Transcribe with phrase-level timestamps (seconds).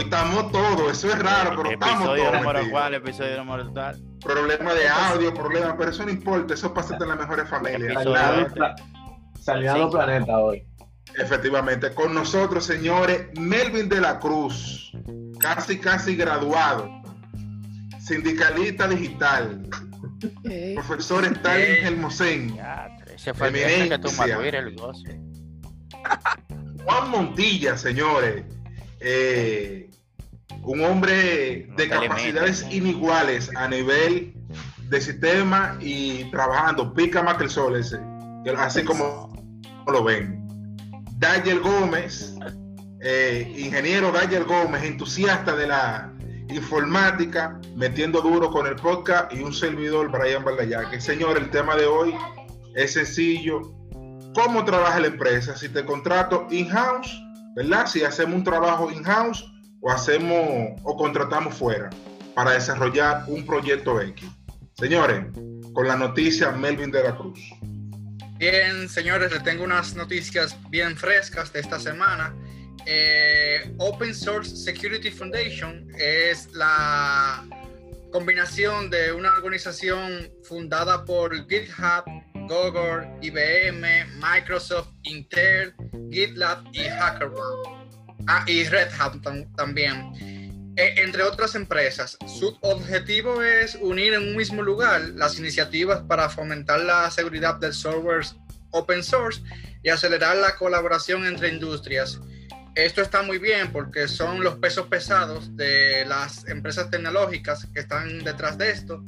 [0.00, 2.18] Hoy estamos todos, eso es raro, pero estamos todos.
[2.18, 4.02] Episodio número episodio número tal.
[4.24, 8.02] Problema de audio, problema, pero eso no importa, eso pasa en las mejores familias.
[9.44, 9.52] Sí.
[9.52, 10.66] del planeta hoy.
[11.18, 14.90] Efectivamente, con nosotros, señores, Melvin de la Cruz,
[15.38, 16.88] casi, casi graduado,
[17.98, 19.68] sindicalista digital,
[20.76, 25.20] profesor Stalin Hermosén, Ya, ese fue el que tú el goce.
[26.86, 28.46] Juan Montilla, señores,
[29.00, 29.89] eh,
[30.62, 34.34] un hombre de capacidades iniguales a nivel
[34.88, 38.00] de sistema y trabajando, pica más que el sol ese,
[38.56, 39.32] así como
[39.86, 40.40] lo ven.
[41.18, 42.34] Daniel Gómez,
[43.00, 46.12] eh, ingeniero Daniel Gómez, entusiasta de la
[46.48, 51.00] informática, metiendo duro con el podcast y un servidor, Brian Baldayaque.
[51.00, 52.14] Señor, el tema de hoy
[52.74, 53.60] es sencillo.
[54.34, 55.56] ¿Cómo trabaja la empresa?
[55.56, 57.22] Si te contrato in-house,
[57.54, 57.86] ¿verdad?
[57.86, 59.44] Si hacemos un trabajo in-house
[59.80, 61.90] o hacemos o contratamos fuera
[62.34, 64.28] para desarrollar un proyecto X.
[64.74, 65.26] Señores,
[65.72, 67.40] con la noticia Melvin de la Cruz.
[68.38, 72.34] Bien, señores, les tengo unas noticias bien frescas de esta semana.
[72.86, 77.44] Eh, Open Source Security Foundation es la
[78.10, 82.04] combinación de una organización fundada por GitHub,
[82.48, 85.74] Google, IBM, Microsoft, Intel,
[86.10, 87.79] GitLab y HackerOne.
[88.32, 90.12] Ah, y Red Hat tam- también.
[90.76, 92.16] Eh, entre otras empresas.
[92.28, 97.72] Su objetivo es unir en un mismo lugar las iniciativas para fomentar la seguridad del
[97.74, 98.24] software
[98.70, 99.42] open source
[99.82, 102.20] y acelerar la colaboración entre industrias.
[102.76, 108.22] Esto está muy bien porque son los pesos pesados de las empresas tecnológicas que están
[108.22, 109.02] detrás de esto.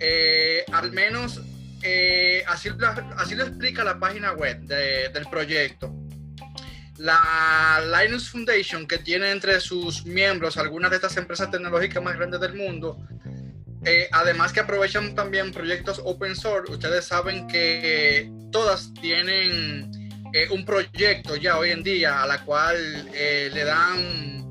[0.00, 1.42] Eh, al menos
[1.82, 5.94] eh, así, lo, explica la página web de- del proyecto.
[6.98, 12.40] La Linux Foundation, que tiene entre sus miembros algunas de estas empresas tecnológicas más grandes
[12.40, 12.98] del mundo,
[13.84, 19.90] eh, además que aprovechan también proyectos open source, ustedes saben que todas tienen
[20.32, 22.76] eh, un proyecto ya hoy en día a la cual
[23.14, 24.44] eh, le dan,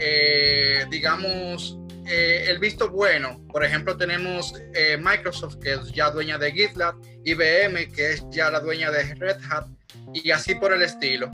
[0.00, 3.40] eh, digamos, eh, el visto bueno.
[3.52, 8.50] Por ejemplo, tenemos eh, Microsoft, que es ya dueña de GitLab, IBM, que es ya
[8.50, 9.66] la dueña de Red Hat,
[10.12, 11.30] y así por el estilo.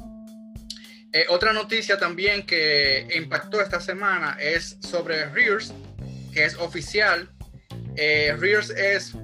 [1.12, 5.72] Eh, otra noticia también que impactó esta semana es sobre Rears,
[6.32, 7.28] que es oficial.
[7.96, 9.14] Eh, Rears es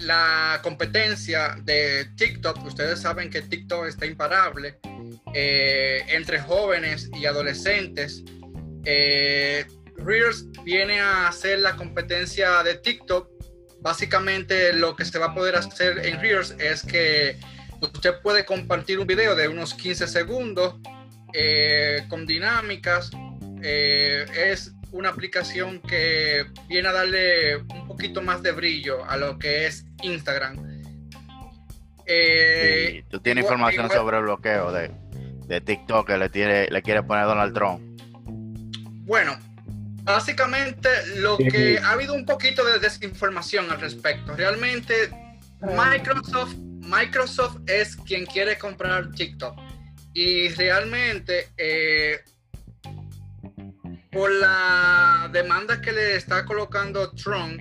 [0.00, 2.64] la competencia de TikTok.
[2.64, 4.78] Ustedes saben que TikTok está imparable
[5.34, 8.24] eh, entre jóvenes y adolescentes.
[8.84, 9.66] Eh,
[9.96, 13.30] Rears viene a hacer la competencia de TikTok.
[13.80, 17.38] Básicamente lo que se va a poder hacer en Rears es que
[17.80, 20.76] usted puede compartir un video de unos 15 segundos
[21.38, 23.10] eh, con dinámicas.
[23.62, 29.38] Eh, es una aplicación que viene a darle un poquito más de brillo a lo
[29.38, 30.56] que es Instagram.
[32.06, 34.90] Eh, tú tienes igual- información igual- sobre el bloqueo de,
[35.46, 37.80] de TikTok que le, tiene, le quiere poner Donald Trump.
[39.06, 39.36] Bueno,
[40.04, 41.48] básicamente lo Sí.
[41.48, 44.34] que ha habido un poquito de desinformación al respecto.
[44.36, 45.10] Realmente
[45.60, 49.58] Microsoft, Microsoft es quien quiere comprar TikTok.
[50.18, 52.20] Y realmente, eh,
[54.10, 57.60] por la demanda que le está colocando Trump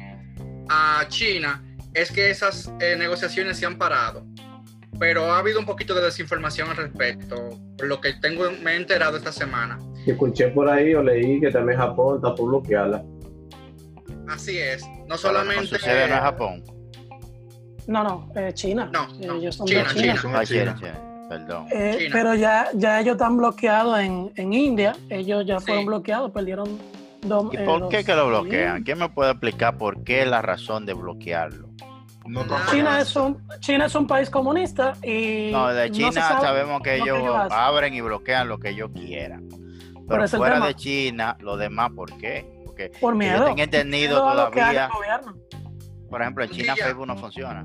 [0.70, 1.62] a China,
[1.94, 4.26] es que esas eh, negociaciones se han parado.
[4.98, 8.76] Pero ha habido un poquito de desinformación al respecto, por lo que tengo, me he
[8.78, 9.78] enterado esta semana.
[10.08, 13.04] Escuché por ahí o leí que también Japón está por bloquearla.
[14.30, 15.78] Así es, no solamente...
[15.78, 16.64] sucede no es Japón.
[17.88, 18.90] No, no, eh, China.
[18.94, 20.22] No, no, Ellos son China, de China.
[20.34, 21.12] Ah, China.
[21.30, 21.68] Perdón.
[21.72, 24.96] Eh, pero ya, ya ellos están bloqueados en, en India.
[25.10, 25.88] Ellos ya fueron Sí.
[25.88, 26.78] bloqueados, perdieron
[27.22, 27.52] dos.
[27.54, 28.84] ¿Y eh, por qué que lo bloquean?
[28.84, 31.70] ¿Quién me puede explicar por qué la razón de bloquearlo?
[32.28, 36.82] No China es un China es un país comunista y No, de China sabe sabemos
[36.82, 39.48] que lo que ellos abren y bloquean lo que ellos quieran.
[40.08, 42.46] Pero fuera de China, lo demás, ¿por qué?
[42.66, 43.46] Porque por yo miedo.
[43.46, 44.90] tengo entendido Miedo todavía,
[46.10, 46.76] por ejemplo, en China.
[46.76, 47.64] Facebook no funciona.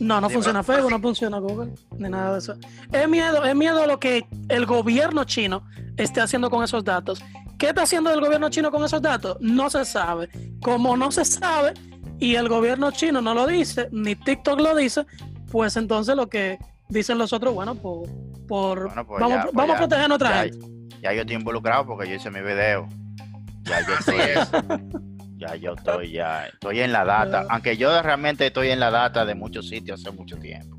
[0.00, 2.56] No, no funciona Facebook, no funciona Google, ni nada de eso.
[2.92, 5.64] Es miedo, es miedo a lo que el gobierno chino
[5.96, 7.22] esté haciendo con esos datos.
[7.58, 9.36] ¿Qué está haciendo el gobierno chino con esos datos?
[9.40, 10.28] No se sabe.
[10.60, 11.74] Como no se sabe
[12.18, 15.06] y el gobierno chino no lo dice, ni TikTok lo dice,
[15.50, 16.58] pues entonces lo que
[16.88, 18.08] dicen los otros, bueno, por,
[18.48, 20.66] por Bueno, pues vamos, ya, pues vamos ya, a proteger a nuestra ya, gente.
[21.02, 22.88] ya yo estoy involucrado porque yo hice mi video.
[23.62, 24.50] Ya yo estoy, es.
[25.48, 27.46] Ya yo estoy, ya estoy en la data.
[27.48, 30.76] Aunque yo realmente estoy en la data de muchos sitios hace mucho tiempo.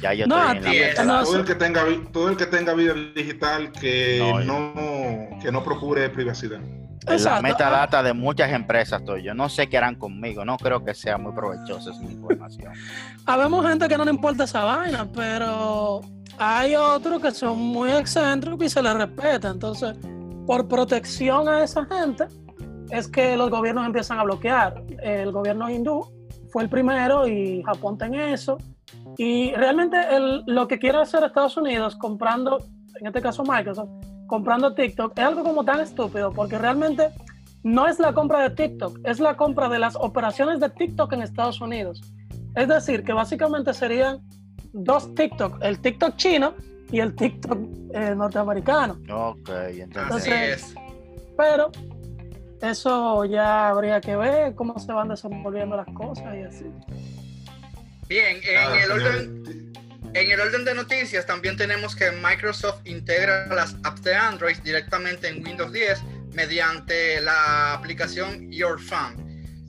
[0.00, 1.04] Ya yo No, estoy en la.
[1.04, 5.62] No, todo el que tenga todo el que tenga vida digital que No, que no
[5.62, 6.60] procure privacidad.
[6.60, 7.42] En la Exacto.
[7.42, 9.34] metadata de muchas empresas estoy yo.
[9.34, 10.44] No sé qué harán conmigo.
[10.44, 12.72] No creo que sea muy provechosa esa información.
[13.26, 16.00] Habemos gente que no le importa esa vaina, pero
[16.38, 19.48] hay otros que son muy excéntricos y se les respeta.
[19.48, 19.96] Entonces,
[20.46, 22.26] por protección a esa gente,
[22.92, 24.82] es que los gobiernos empiezan a bloquear.
[25.02, 26.06] El gobierno hindú
[26.50, 28.58] fue el primero y Japón tiene eso.
[29.16, 32.58] Y realmente el- lo que quiere hacer Estados Unidos comprando,
[33.00, 33.88] en este caso Microsoft,
[34.26, 37.08] comprando TikTok, es algo como tan estúpido, porque realmente
[37.62, 41.22] no es la compra de TikTok, es la compra de las operaciones de TikTok en
[41.22, 42.02] Estados Unidos.
[42.54, 44.20] Es decir, que básicamente serían
[44.74, 46.54] dos TikTok, el TikTok chino
[46.90, 47.58] y el TikTok
[47.94, 48.98] eh, norteamericano.
[49.10, 49.76] Ok, entonces.
[49.76, 50.74] Así Entonces- es.
[51.36, 51.70] Pero
[52.62, 56.64] eso ya habría que ver cómo se van desenvolviendo las cosas y así.
[58.08, 59.72] Bien, en el orden
[60.14, 65.28] En el orden de noticias también tenemos que Microsoft integra las apps de Android directamente
[65.28, 66.02] en Windows 10
[66.34, 69.16] mediante la aplicación Your Phone.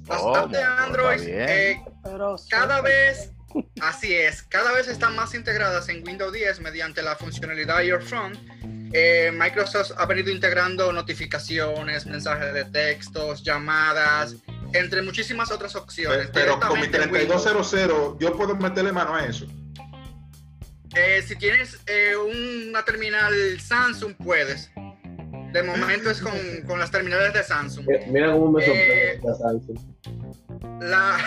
[0.07, 3.31] Las Oh, apps de Android eh, Pero cada vez,
[3.81, 8.34] así es, cada vez están más integradas en Windows 10 mediante la funcionalidad Your Phone.
[8.95, 14.36] Eh, Microsoft ha venido integrando notificaciones, mensajes de textos, llamadas,
[14.72, 16.30] entre muchísimas otras opciones.
[16.31, 17.44] Pero con mi directamente en Windows.
[17.44, 19.48] 3200 yo puedo meterle mano a eso.
[20.95, 24.69] Eh, si tienes eh, una terminal Samsung, puedes.
[25.51, 26.34] De momento es con,
[26.68, 27.88] con las terminales de Samsung.
[28.07, 30.81] Mira cómo me Eh, sorprende la Samsung.
[30.81, 31.18] La,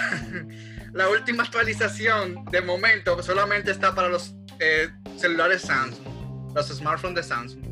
[0.92, 6.15] la última actualización, de momento, solamente está para los eh, celulares Samsung,
[6.56, 7.62] los smartphones de Samsung.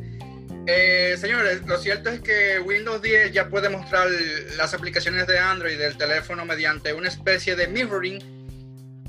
[0.66, 4.08] Eh, señores, lo cierto es que Windows 10 ya puede mostrar
[4.56, 8.22] las aplicaciones de Android del teléfono mediante una especie de mirroring.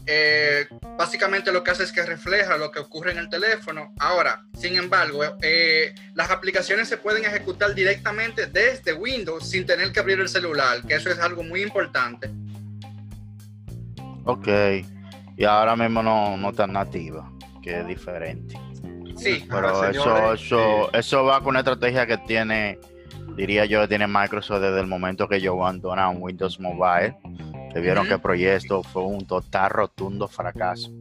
[0.07, 0.67] Eh,
[0.97, 3.93] básicamente lo que hace es que refleja lo que ocurre en el teléfono.
[3.99, 9.99] Ahora, sin embargo, eh, las aplicaciones se pueden ejecutar directamente desde Windows sin tener que
[9.99, 12.29] abrir el celular, que eso es algo muy importante.
[14.25, 14.47] Ok.
[15.37, 17.31] Y ahora mismo no, no está nativa,
[17.61, 18.55] que es diferente.
[19.15, 22.79] Sí, Pero Ahora, eso, eso, eh, eso va con una estrategia que tiene,
[23.35, 27.15] diría yo, que tiene Microsoft desde el momento que yo abandonaron Windows Mobile,
[27.73, 30.91] que vieron que el proyecto fue un total rotundo fracaso.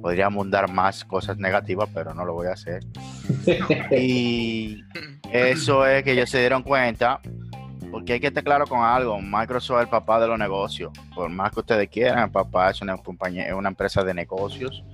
[0.00, 2.82] Podríamos dar más cosas negativas, pero no lo voy a hacer.
[3.90, 4.82] Y
[5.32, 7.20] eso es que ellos se dieron cuenta,
[7.90, 11.28] porque hay que estar claro con algo, Microsoft es el papá de los negocios, por
[11.30, 14.84] más que ustedes quieran, el papá es una compañía, es una empresa de negocios,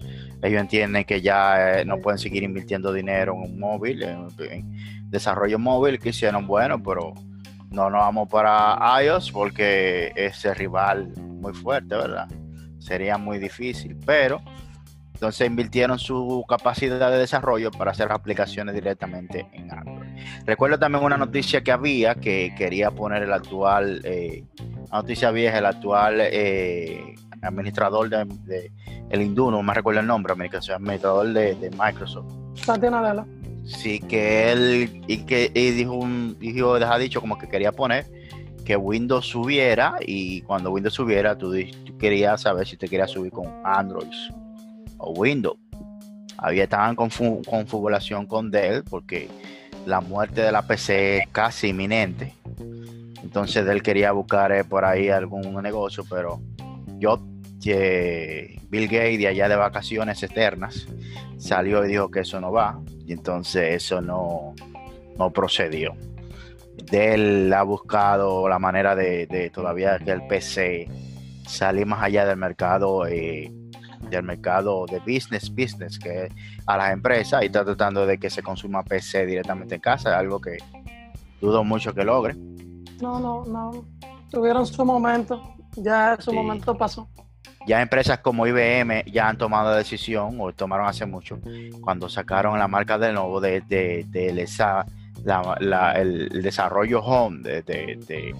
[0.42, 5.10] ellos entienden que ya eh, no pueden seguir invirtiendo dinero en un móvil, en, en
[5.10, 7.14] desarrollo móvil, que hicieron bueno, pero
[7.70, 12.28] no nos vamos para iOS porque es el rival muy fuerte, ¿verdad?
[12.78, 14.42] Sería muy difícil, pero
[15.14, 20.10] entonces invirtieron su capacidad de desarrollo para hacer aplicaciones directamente en Android.
[20.44, 24.44] Recuerdo también una noticia que había que quería poner el actual, eh,
[24.88, 28.72] una noticia vieja, el actual eh, administrador de, de-
[29.10, 32.32] el hindú, no me recuerdo el nombre, administrador de, de Microsoft.
[32.54, 33.26] Satya Nadella.
[33.64, 38.06] Sí, que él y que y dijo, un, dijo, ha dicho como que quería poner
[38.64, 41.52] que Windows subiera y cuando Windows subiera tú,
[41.84, 44.08] tú querías saber si te querías subir con Android
[44.98, 45.58] o Windows.
[46.38, 47.08] Había estaban con
[47.44, 49.28] configuración con Dell porque
[49.87, 52.34] la muerte de la PC es casi inminente.
[53.22, 56.40] Entonces Dell quería buscar eh, por ahí algún negocio, pero
[56.99, 57.20] yo,
[57.71, 60.87] Bill Gates de allá de vacaciones eternas,
[61.38, 62.81] salió y dijo que eso no va.
[63.07, 64.54] Y entonces eso no,
[65.19, 65.95] no procedió.
[66.90, 70.88] Dell ha buscado la manera de, de todavía que el PC
[71.47, 73.52] salir más allá del mercado eh,
[74.11, 76.28] del mercado de business business que
[76.66, 80.40] a las empresas y está tratando de que se consuma PC directamente en casa, algo
[80.40, 80.59] que
[81.40, 82.35] dudo mucho que logre.
[83.00, 83.85] No, no, no.
[84.31, 85.54] Tuvieron su momento.
[85.76, 86.37] Ya su Sí.
[86.37, 87.09] momento pasó.
[87.66, 91.38] Ya empresas como IBM ya han tomado la decisión, o tomaron hace mucho,
[91.81, 94.07] cuando sacaron la marca de nuevo de, de,
[95.97, 98.35] el, desarrollo home de, de-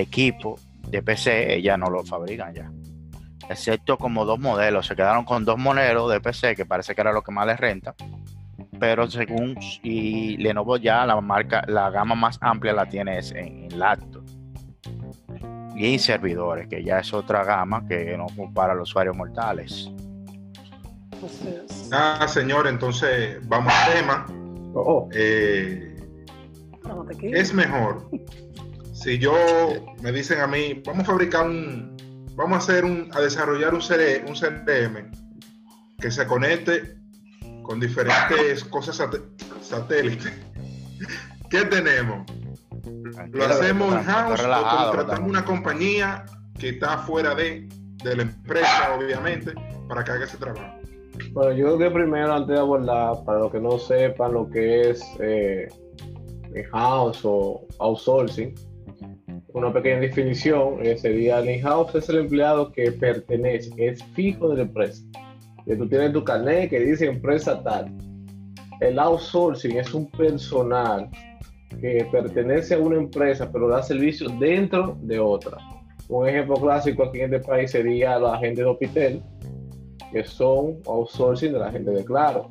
[0.00, 2.70] equipo de PC, ya no lo fabrican ya.
[3.48, 7.12] Excepto como dos modelos, se quedaron con dos modelos de PC que parece que era
[7.12, 7.94] lo que más les renta.
[8.80, 13.78] Pero según y Lenovo ya la marca, la gama más amplia la tiene en, en
[13.78, 14.13] laptop
[15.76, 19.90] y servidores, que ya es otra gama que no para los usuarios mortales.
[21.92, 24.26] Ah, señor, entonces vamos al tema.
[24.74, 25.08] Oh, oh.
[25.12, 25.96] Eh,
[27.22, 28.08] es mejor
[29.04, 29.34] si yo
[30.00, 31.94] me dicen a mí, vamos a fabricar un,
[32.36, 35.10] vamos a hacer un, a desarrollar un, CR un CRM
[36.00, 36.96] que se conecte
[37.62, 39.02] con diferentes cosas
[39.60, 40.32] satélites.
[41.50, 42.24] ¿Qué tenemos?
[43.32, 46.24] Lo hacemos está- in house está o contratamos una compañía
[46.58, 47.68] que está fuera de,
[48.02, 49.52] de la empresa, obviamente,
[49.88, 50.78] para que haga ese trabajo.
[51.32, 54.90] Bueno, yo creo que primero, antes de abordar, para los que no sepan lo que
[54.90, 55.68] es eh,
[56.54, 58.54] in-house o outsourcing,
[59.52, 64.56] una pequeña definición eh, sería el in-house es el empleado que pertenece, es fijo de
[64.56, 65.02] la empresa.
[65.64, 67.96] Que tú tienes tu carnet que dice empresa tal.
[68.80, 71.08] El outsourcing es un personal
[71.80, 75.58] que pertenece a una empresa, pero da servicio dentro de otra.
[76.08, 79.22] Un ejemplo clásico aquí en este país sería la gente de Hospital,
[80.12, 82.50] que son outsourcing de la gente de Claro.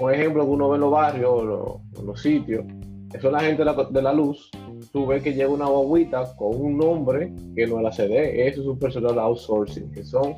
[0.00, 2.64] Un ejemplo que uno ve en los barrios los- los sitios,
[3.10, 4.50] que son la gente de la, de la luz.
[4.92, 8.60] Tú ves que llega una guaguita con un nombre que no es la CD, eso
[8.60, 10.36] es un personal outsourcing, que son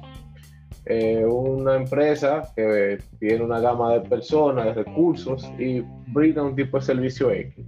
[0.87, 6.79] eh, una empresa que tiene una gama de personas, de recursos y brinda un tipo
[6.79, 7.65] de servicio X.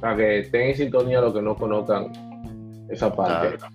[0.00, 2.12] Para que estén en sintonía los que no conozcan
[2.90, 3.56] esa parte.
[3.56, 3.72] Claro.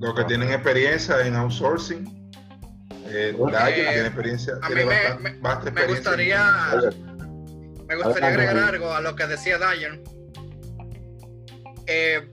[0.00, 2.06] Los que tienen experiencia en outsourcing,
[3.08, 6.92] eh, eh, tiene experiencia, a tiene mí me- bastante- me- vasta Me experiencia en- gustaría,
[7.88, 10.00] me gustaría agregar algo a lo que decía Dyer.
[11.86, 12.30] Eh,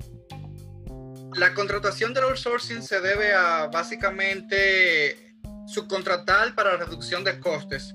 [1.36, 5.36] la contratación del outsourcing se debe a básicamente
[5.68, 7.94] subcontratar para reducción de costes.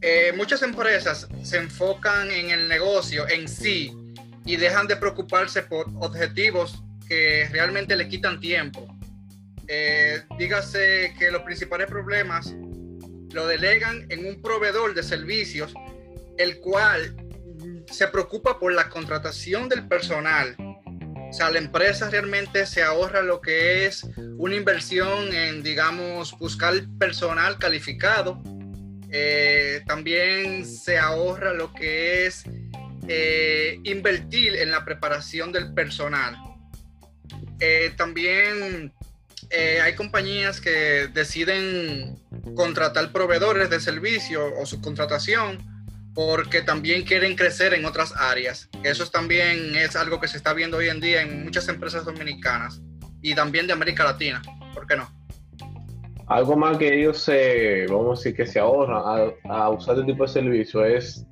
[0.00, 3.92] Eh, muchas empresas se enfocan en el negocio en sí
[4.44, 8.86] y dejan de preocuparse por objetivos que realmente le quitan tiempo.
[9.68, 12.54] Eh, dígase que los principales problemas
[13.32, 15.74] lo delegan en un proveedor de servicios,
[16.38, 17.16] el cual
[17.90, 20.56] se preocupa por la contratación del personal.
[21.34, 24.06] O sea, la empresa realmente se ahorra lo que es
[24.38, 28.40] una inversión en, digamos, buscar personal calificado.
[29.10, 32.44] Eh, también se ahorra lo que es
[33.08, 36.38] eh, invertir en la preparación del personal.
[37.58, 38.92] Eh, también
[39.82, 42.16] hay compañías que deciden
[42.54, 45.73] contratar proveedores de servicio o subcontratación
[46.14, 48.68] porque también quieren crecer en otras áreas.
[48.82, 52.04] Eso es también es algo que se está viendo hoy en día en muchas empresas
[52.04, 52.80] dominicanas
[53.20, 54.40] y también de América Latina.
[54.72, 55.08] ¿Por qué no?
[56.26, 60.12] Algo más que ellos se, vamos a decir, que se ahorran a, a usar este
[60.12, 61.26] tipo de servicio es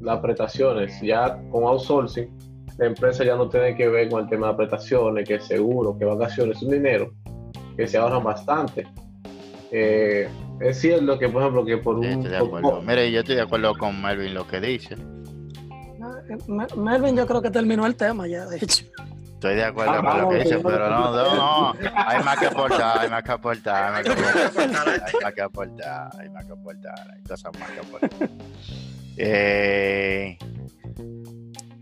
[0.00, 0.98] las prestaciones.
[1.02, 2.28] Ya con outsourcing,
[2.78, 6.04] la empresa ya no tiene que ver con el tema de prestaciones, que seguro, que
[6.04, 7.12] vacaciones, es un dinero
[7.76, 8.86] que se ahorran bastante.
[9.70, 10.28] Eh,
[10.60, 12.12] es cierto que, por ejemplo, que por Sí, un...
[12.24, 12.82] estoy de por- acuerdo.
[12.82, 14.96] Mire, yo estoy de acuerdo con Melvin lo que dice.
[16.46, 18.84] Me- Melvin, yo creo que terminó el tema ya, de hecho.
[19.34, 21.34] Estoy de acuerdo Ah, con lo vamos, que dice, pero no, no,
[21.72, 21.74] no.
[21.94, 25.40] Hay más que aportar, hay más que aportar, hay más que aportar, hay más que
[25.42, 28.28] aportar, hay más que aportar, hay cosas más que aportar.
[29.16, 30.38] Eh,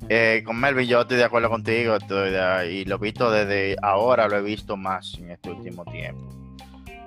[0.08, 3.76] eh, con Melvin yo estoy de acuerdo contigo estoy de- y lo he visto desde
[3.82, 6.28] ahora, lo he visto más en este último tiempo,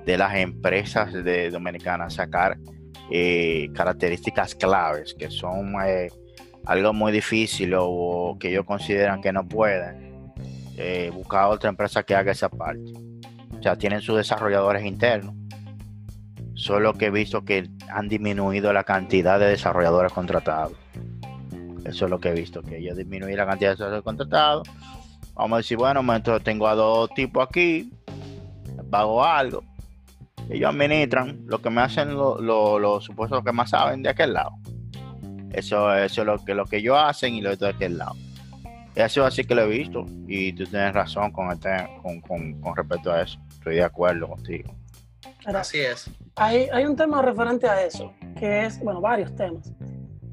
[0.05, 2.57] de las empresas de dominicanas sacar
[3.11, 6.09] eh, características claves que son eh,
[6.65, 10.33] algo muy difícil o, que ellos consideran que no pueden
[10.77, 12.93] eh, buscar otra empresa que haga esa parte.
[13.57, 15.35] O sea, tienen sus desarrolladores internos.
[16.53, 20.73] Solo que he visto que han disminuido la cantidad de desarrolladores contratados.
[21.85, 24.69] Eso es lo que he visto, que ellos disminuyen la cantidad de desarrolladores contratados.
[25.33, 27.91] Vamos a decir, bueno, entonces tengo a dos tipos aquí,
[28.91, 29.63] pago algo.
[30.49, 34.33] Ellos administran lo que me hacen los lo, lo supuestos que más saben de aquel
[34.33, 34.51] lado.
[35.51, 38.15] Eso, eso es lo que, lo que ellos hacen y lo de aquel lado.
[38.95, 41.69] Eso así que lo he visto y tú tienes razón con, este,
[42.01, 43.39] con, con, con respecto a eso.
[43.49, 44.75] Estoy de acuerdo contigo.
[45.45, 46.09] Así es.
[46.35, 49.71] hay, hay un tema referente a eso, que es, bueno, varios temas.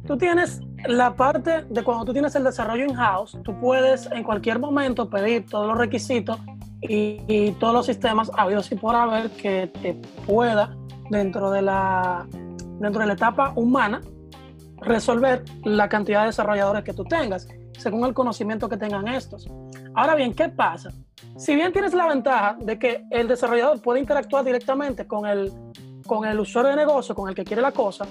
[0.06, 4.60] Tú tienes la parte de cuando tú tienes el desarrollo in-house, tú puedes en cualquier
[4.60, 6.38] momento pedir todos los requisitos
[6.80, 9.94] y, todos los sistemas habidos y por haber que te
[10.24, 10.76] pueda,
[11.10, 12.26] dentro de la,
[12.78, 14.00] dentro de la etapa humana,
[14.80, 19.50] resolver la cantidad de desarrolladores que tú tengas, según el conocimiento que tengan estos.
[19.94, 20.90] Ahora bien, ¿qué pasa?
[21.36, 25.52] Si bien tienes la ventaja de que el desarrollador puede interactuar directamente con el,
[26.06, 28.06] con el usuario de negocio, con el que quiere la cosa,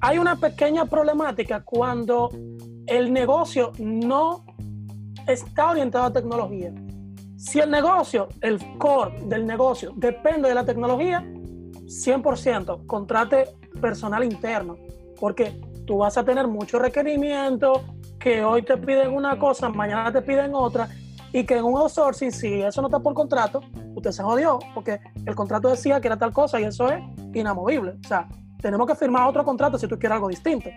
[0.00, 2.30] hay una pequeña problemática cuando
[2.86, 4.44] el negocio no
[5.26, 6.72] está orientado a tecnología.
[7.36, 13.44] Si el negocio, el core del negocio depende de la tecnología, 100% contrate
[13.80, 14.76] personal interno,
[15.20, 17.82] porque tú vas a tener muchos requerimientos
[18.18, 20.88] que hoy te piden una cosa, mañana te piden otra,
[21.32, 23.60] y que en un outsourcing, si eso no está por contrato,
[23.94, 27.00] usted se jodió, porque el contrato decía que era tal cosa y eso es,
[27.34, 27.92] inamovible.
[28.04, 28.28] O sea,
[28.60, 30.70] tenemos que firmar otro contrato si tú quieres algo distinto.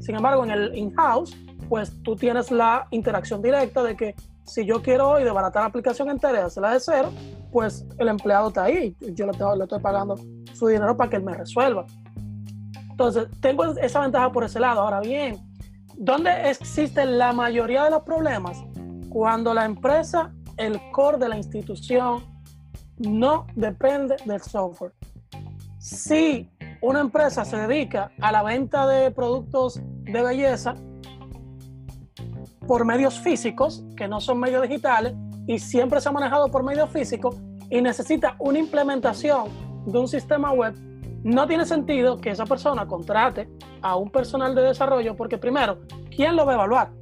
[0.00, 1.36] Sin embargo, en el in-house,
[1.68, 6.10] pues tú tienes la interacción directa de que si yo quiero hoy desbaratar la aplicación
[6.10, 7.10] entera y hacerla de cero,
[7.52, 8.96] pues el empleado está ahí.
[9.00, 10.16] Yo le, estoy pagando
[10.52, 11.86] su dinero para que él me resuelva.
[12.90, 14.80] Entonces, tengo esa ventaja por ese lado.
[14.80, 15.38] Ahora bien,
[15.96, 18.58] ¿dónde existe la mayoría de los problemas?
[19.08, 22.24] Cuando la empresa, el core de la institución,
[22.98, 24.92] no depende del software.
[25.78, 26.50] Si
[26.82, 30.74] una empresa se dedica a la venta de productos de belleza
[32.66, 35.14] por medios físicos, que no son medios digitales,
[35.46, 37.36] y siempre se ha manejado por medios físicos,
[37.68, 39.48] y necesita una implementación
[39.86, 40.74] de un sistema web,
[41.22, 43.48] no tiene sentido que esa persona contrate
[43.82, 45.80] a un personal de desarrollo, porque primero,
[46.14, 46.92] ¿quién lo va a evaluar?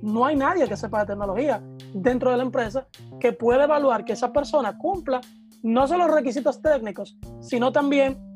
[0.00, 2.86] No hay nadie que sepa de tecnología dentro de la empresa
[3.20, 5.20] que pueda evaluar que esa persona cumpla
[5.62, 8.27] no solo los requisitos técnicos, sino también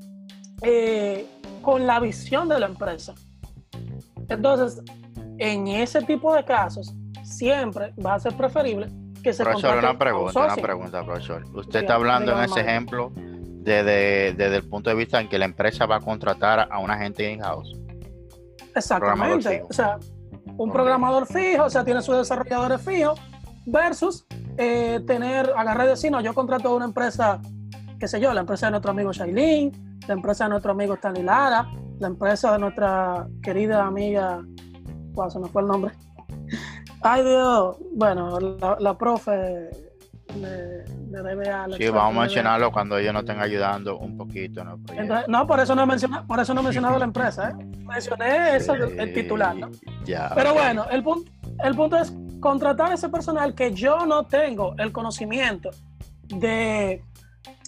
[0.62, 1.26] eh,
[1.61, 3.14] con la visión de la empresa.
[4.28, 4.83] Entonces,
[5.38, 8.88] en ese tipo de casos, siempre va a ser preferible
[9.23, 11.45] que se Profesor, una pregunta, una pregunta, profesor.
[11.54, 15.38] Usted Sí, está hablando en ese ejemplo desde, desde el punto de vista en que
[15.38, 17.76] la empresa va a contratar a una gente in-house.
[18.75, 19.62] Exactamente.
[19.69, 19.99] O sea,
[20.57, 23.21] un programador fijo, o sea, tiene sus desarrolladores fijos,
[23.64, 24.26] versus
[24.59, 27.40] eh, tener, agarrar y decir, no, yo contrato a una empresa,
[27.99, 31.23] qué sé yo, la empresa de nuestro amigo Shailin, la empresa de nuestro amigo Stanley
[31.23, 31.68] Lara,
[31.99, 34.40] la empresa de nuestra querida amiga,
[35.12, 35.92] wow, se me fue el nombre.
[37.02, 41.66] Ay Dios, bueno, la, la profe de, de DBA.
[41.66, 44.94] la Sí, experta vamos a de mencionarlo cuando ellos nos estén ayudando un poquito proyecto.
[44.94, 47.64] Entonces, no, por eso no he mencionado, por eso no he mencionado la empresa, ¿eh?
[47.85, 49.71] Mencioné eso, el, el titular, ¿no?
[50.04, 51.30] Ya, Pero bueno, el punto,
[51.64, 55.71] el punto es contratar a ese personal que yo no tengo el conocimiento
[56.28, 57.02] de,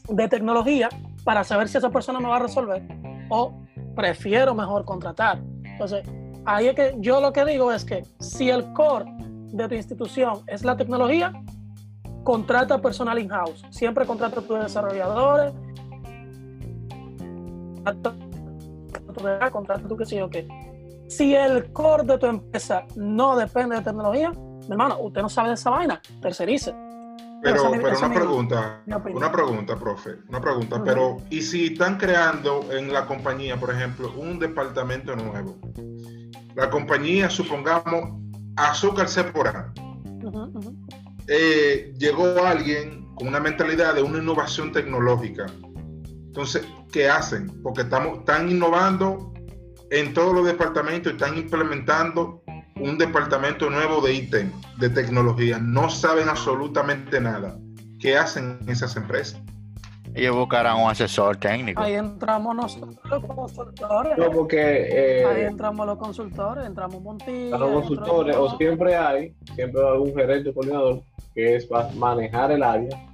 [0.08, 0.88] de tecnología
[1.24, 2.82] para saber si esa persona me va a resolver
[3.30, 3.60] o
[3.96, 5.40] prefiero mejor contratar.
[5.64, 6.06] Entonces,
[6.44, 9.06] ahí es que yo lo que digo es que si el core
[9.52, 11.32] de tu institución es la tecnología,
[12.22, 13.64] contrata personal in-house.
[13.70, 15.52] Siempre contrata a tus desarrolladores,
[19.52, 20.46] contrata tu qué sé yo qué.
[21.08, 25.48] Si el core de tu empresa no depende de tecnología, mi hermano, usted no sabe
[25.48, 26.74] de esa vaina, tercerice.
[27.44, 30.82] Pero, pero una pregunta, una pregunta, profe, una pregunta.
[30.82, 35.58] Pero, ¿y si están creando en la compañía, por ejemplo, un departamento nuevo?
[36.54, 38.18] La compañía, supongamos,
[38.56, 39.74] Azúcar Sephora.
[40.22, 40.86] Ujú, ujú.
[41.28, 45.44] eh, llegó alguien con una mentalidad de una innovación tecnológica.
[46.06, 47.60] Entonces, ¿qué hacen?
[47.62, 49.34] Porque estamos, están innovando
[49.90, 52.42] en todos los departamentos y están implementando
[52.80, 54.34] un departamento nuevo de IT,
[54.78, 55.58] de tecnología.
[55.58, 57.56] No saben absolutamente nada.
[58.00, 59.40] ¿Qué hacen esas empresas?
[60.16, 61.82] Ellos buscarán un asesor técnico.
[61.82, 64.16] Ahí entramos nosotros los consultores.
[64.16, 64.86] No, porque
[65.20, 67.56] eh, Ahí entramos los consultores, entramos Montilla.
[67.56, 71.02] a los consultores, o siempre hay, siempre hay algún gerente o coordinador
[71.34, 73.06] que es para manejar el área.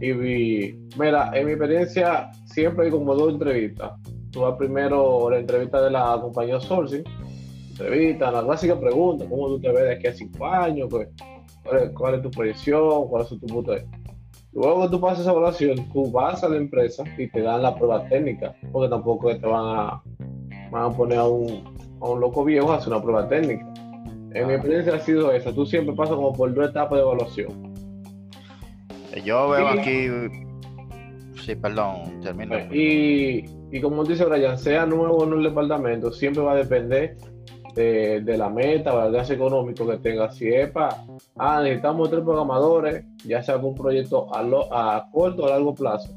[0.00, 3.92] Y, vi- mira, en mi experiencia, siempre hay como dos entrevistas.
[4.32, 7.04] Tú vas primero la entrevista de la compañía sourcing,
[7.78, 10.88] entrevista, la clásica pregunta, ¿cómo tú te ves de aquí a cinco años?
[10.90, 11.08] Pues,
[11.62, 13.08] ¿cuál, es, cuál es tu proyección?
[13.08, 13.86] ¿Cuál es tu punto de
[14.52, 17.74] Luego que tú pasas esa evaluación, tú vas a la empresa y te dan la
[17.74, 20.02] prueba técnica, porque tampoco te van a,
[20.70, 21.62] van a poner a un,
[22.00, 23.66] a un loco viejo a hacer una prueba técnica.
[24.32, 27.74] En mi experiencia ha sido esa, tú siempre pasas como por dos etapas de evaluación.
[29.22, 30.08] Yo veo aquí.
[31.44, 32.56] Sí, perdón, termino.
[32.72, 37.18] Y, y como dice Brian, sea nuevo en un departamento, siempre va a depender
[37.76, 40.30] de, la meta o el alcance económico que tenga.
[40.30, 40.70] Si es
[41.36, 45.74] ah, necesitamos tres programadores, ya sea un proyecto a, lo- a corto o a largo
[45.74, 46.08] plazo.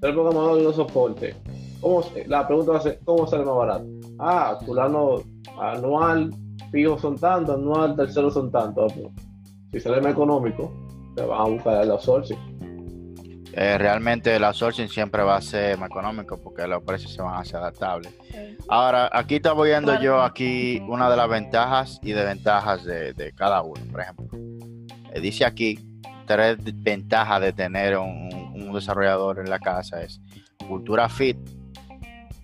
[0.00, 1.34] Tres programadores y dos soporte.
[1.80, 3.84] ¿Cómo, la pregunta va a ser, ¿cómo sale más barato?
[4.18, 5.16] Ah, fulano
[5.60, 6.30] anual,
[6.72, 8.92] fijo son tantos, anual, tercero son tantos.
[9.70, 10.72] Si sale más económico,
[11.14, 12.38] te van a buscar el outsourcing.
[13.60, 17.34] Eh, realmente el outsourcing siempre va a ser más económico porque los precios se van
[17.34, 18.14] a hacer adaptables.
[18.68, 20.04] Ahora, aquí estaba viendo Claro.
[20.04, 24.28] yo aquí una de las ventajas y desventajas de, de cada uno, por ejemplo.
[25.12, 25.76] Eh, dice aquí,
[26.24, 30.20] tres ventajas de tener un, un desarrollador en la casa es
[30.68, 31.36] cultura fit,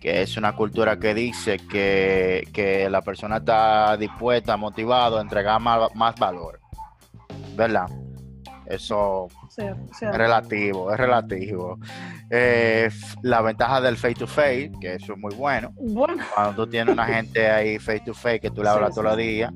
[0.01, 5.61] que es una cultura que dice que, que la persona está dispuesta, motivado a entregar
[5.61, 6.59] más, más valor.
[7.55, 7.87] ¿Verdad?
[8.67, 9.63] Eso sí,
[9.99, 10.05] sí.
[10.07, 11.79] es relativo, es relativo.
[12.31, 12.91] Eh,
[13.23, 15.73] la ventaja del face to face, que eso es muy bueno.
[15.77, 18.95] Bueno, Cuando tú tienes una gente ahí face to face que tú le hablas sí,
[18.95, 19.53] todos los días,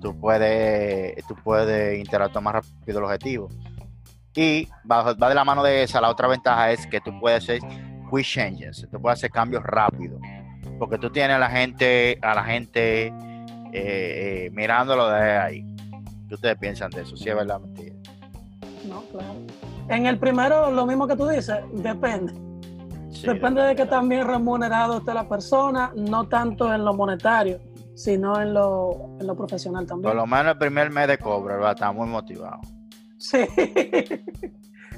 [0.00, 3.48] tú puedes, tú puedes interactuar más rápido el objetivo.
[4.34, 7.44] Y va, va de la mano de esa, la otra ventaja es que tú puedes
[7.44, 7.60] ser
[8.10, 10.20] quick changes, se te puede hacer cambios rápidos.
[10.78, 13.12] Porque tú tienes a la gente, a la gente eh,
[13.72, 15.64] eh, mirándolo de ahí.
[16.28, 17.16] ¿Qué ustedes piensan de eso?
[17.16, 17.93] Si es verdad mentira.
[18.88, 19.34] No, claro.
[19.88, 22.32] En el primero, lo mismo que tú dices, depende.
[23.10, 27.60] Sí, Depende de que también remunerado esté la persona, no tanto en lo monetario,
[27.94, 30.16] sino en lo, en lo profesional Por también.
[30.16, 31.72] lo menos el primer mes de cobro, ¿verdad?
[31.72, 32.60] Está muy motivado.
[33.18, 33.38] Sí.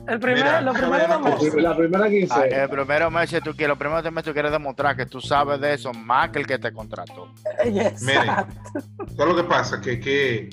[0.07, 1.63] El primer, Mira, lo déjame primero ver una dos meses.
[1.63, 4.97] La primera Ah, el primero mes, si tú quieres, los primeros meses tú quieres demostrar
[4.97, 7.29] que tú sabes de eso más que el que te contrató.
[7.65, 8.55] Exacto.
[9.17, 9.81] ¿Sabes lo que pasa?
[9.81, 10.51] Que, que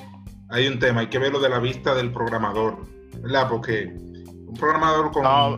[0.49, 2.77] hay un tema, hay que verlo de la vista del programador,
[3.21, 3.47] ¿verdad?
[3.49, 5.57] Porque un programador con, No,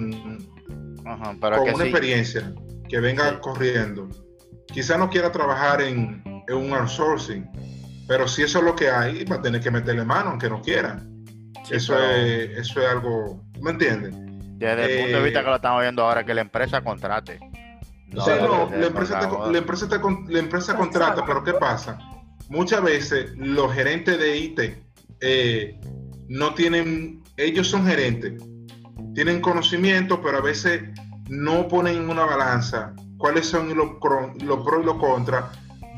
[1.10, 1.90] Ajá, con que una sí.
[1.90, 2.54] experiencia
[2.90, 3.36] que venga Sí.
[3.42, 4.10] corriendo,
[4.68, 7.48] quizá no quiera trabajar en, en un outsourcing,
[8.08, 10.62] pero si eso es lo que hay, va a tener que meterle mano, aunque no
[10.62, 11.00] quiera.
[11.64, 14.14] Sí, eso, pero es, eso es algo, ¿me entiendes?
[14.58, 17.40] Desde el punto de vista eh, que lo estamos viendo ahora, que la empresa contrate.
[18.16, 20.00] O sea, desde- no, la empresa, te, la empresa, te
[20.32, 21.98] la empresa contrata, pero ¿qué pasa?
[22.50, 24.60] Muchas veces los gerentes de IT
[25.22, 25.80] eh,
[26.30, 28.42] no tienen, ellos son gerentes,
[29.14, 30.84] tienen conocimiento, pero a veces
[31.30, 33.88] no ponen en una balanza cuáles son los,
[34.44, 35.46] los pros y los contras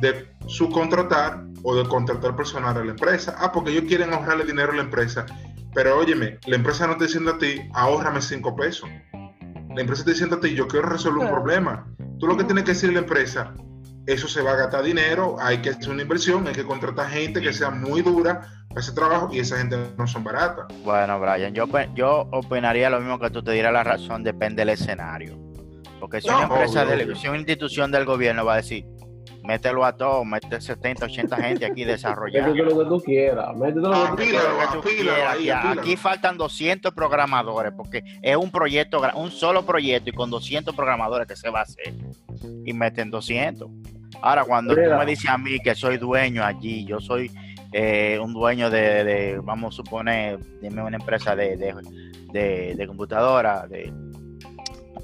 [0.01, 3.35] de subcontratar o de contratar personal a la empresa.
[3.39, 5.25] Ah, porque ellos quieren ahorrarle dinero a la empresa.
[5.73, 8.89] Pero óyeme, la empresa no está diciendo a ti, ahórrame cinco pesos.
[9.11, 11.87] La empresa está diciendo a ti, yo quiero resolver un problema.
[12.19, 13.53] Tú lo que tienes que decir a la empresa,
[14.07, 17.41] eso se va a gastar dinero, hay que hacer una inversión, hay que contratar gente
[17.41, 20.65] que sea muy dura ese trabajo y esa gente no son baratas.
[20.83, 24.69] Bueno, Brian, yo, yo opinaría lo mismo que tú te dirás la razón, depende del
[24.69, 25.37] escenario.
[25.99, 27.15] Porque si No, una empresa, obvio, del- obvio.
[27.15, 28.85] si una institución del gobierno va a decir,
[29.43, 32.53] mételo a todo, mete 70, 80 gente aquí desarrollando.
[32.53, 33.55] Métete lo que tú quieras.
[33.55, 34.43] Métete lo que tú quieras.
[34.43, 39.65] que tú apílalo quieras, ahí, aquí, faltan 200 programadores porque es un proyecto, un solo
[39.65, 41.93] proyecto y con 200 programadores que se va a hacer
[42.65, 43.67] y meten 200.
[44.21, 47.31] Ahora, cuando tú me dices a mí que soy dueño allí, yo soy
[47.71, 51.73] eh, un dueño de, de, vamos a suponer, dime una empresa de, de,
[52.31, 53.91] de, de computadora, de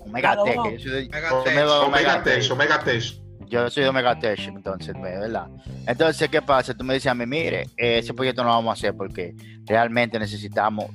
[0.02, 0.64] Omegatech, Claro.
[0.64, 1.44] que yo soy de- Megatech.
[1.44, 2.42] soy de Omega Omegatech.
[2.42, 3.04] Tech, Omega Tech.
[3.50, 5.48] Yo soy de Megatech, entonces, ¿ve- ¿verdad?
[5.86, 6.74] Entonces, ¿qué pasa?
[6.74, 10.18] Tú me dices a mí, mire, ese proyecto no lo vamos a hacer porque realmente
[10.18, 10.86] necesitamos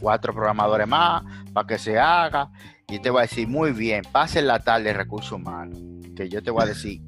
[0.00, 2.50] cuatro programadores más para que se haga.
[2.88, 5.78] Y yo te voy a decir, muy bien, pase la tarde recursos humanos.
[6.16, 7.00] Que yo te voy a decir,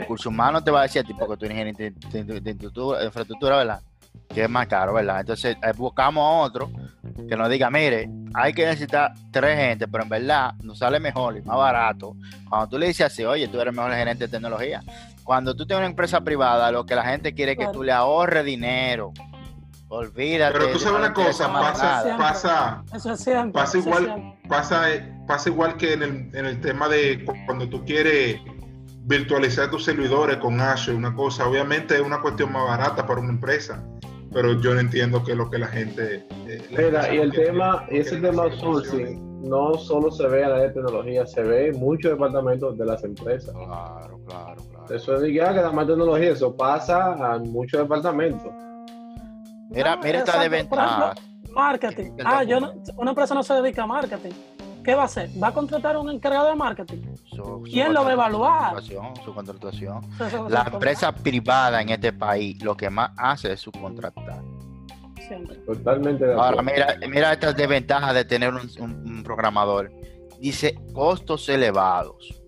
[0.00, 2.40] recursos humanos te va a decir a ti porque tú eres ingeniero de, de- de-
[2.40, 3.80] de infraestructura, de infraestructura, ¿verdad?
[4.28, 5.20] Que es más caro, ¿verdad?
[5.20, 6.70] Entonces, eh, buscamos a otro
[7.28, 11.36] que nos diga, mire, hay que necesitar tres gente, pero en verdad nos sale mejor
[11.36, 12.14] y más barato
[12.48, 14.82] cuando tú le dices así, oye, tú eres el mejor gerente de tecnología.
[15.22, 17.78] Cuando tú tienes una empresa privada, lo que la gente quiere es que Claro.
[17.78, 19.12] tú le ahorres dinero.
[19.88, 20.58] Olvídate.
[20.58, 22.02] Pero tú sabes una cosa, pasa.
[22.02, 22.24] Siempre.
[22.26, 23.52] pasa, Eso es siempre.
[23.52, 24.04] Pasa eso es igual.
[24.04, 24.48] siempre.
[24.48, 24.82] pasa,
[25.28, 28.40] pasa igual que en el, en el tema de cu- cuando tú quieres
[29.06, 33.30] virtualizar tus servidores con Azure, una cosa, obviamente es una cuestión más barata para una
[33.30, 33.82] empresa,
[34.32, 36.26] pero yo no entiendo qué es lo que la gente...
[36.46, 39.74] eh, la Mira, empresa y el no quiere- tema, y ese quiere tema outsourcing no
[39.74, 43.54] solo se ve en la de tecnología, se ve en muchos departamentos de las empresas.
[43.54, 44.94] Claro, claro, claro.
[44.94, 48.50] Eso es de que, ah, nada más tecnología, eso pasa en muchos departamentos.
[49.70, 50.40] Mira, mira esta exacto.
[50.40, 51.14] desventaja.
[51.54, 52.10] Marketing.
[52.24, 54.30] Ah, de- yo no, una empresa no se dedica a marketing.
[54.86, 55.28] ¿Qué va a hacer?
[55.42, 57.02] ¿Va a contratar a un encargado de marketing?
[57.24, 58.72] Su- su ¿Quién lo va a evaluar?
[58.74, 60.00] contratación, Su contratación.
[60.48, 64.42] La empresa privada en este país lo que más hace es subcontratar.
[65.26, 65.56] Siempre.
[65.56, 66.62] Totalmente de Ahora, acuerdo.
[66.72, 69.90] mira, mira estas desventajas de tener un, un- un programador.
[70.38, 72.40] Dice costos elevados.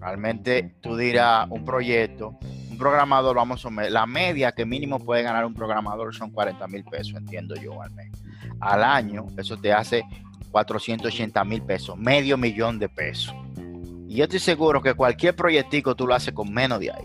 [0.00, 2.36] Realmente tú dirás un proyecto,
[2.68, 6.66] un programador, vamos a ver, la media que mínimo puede ganar un programador son 40
[6.66, 8.10] mil pesos, entiendo yo al mes.
[8.58, 10.02] Al año, eso te hace
[10.64, 13.34] 480 mil pesos, medio millón de pesos.
[14.08, 17.04] Y yo estoy seguro que cualquier proyectico tú lo haces con menos de ahí.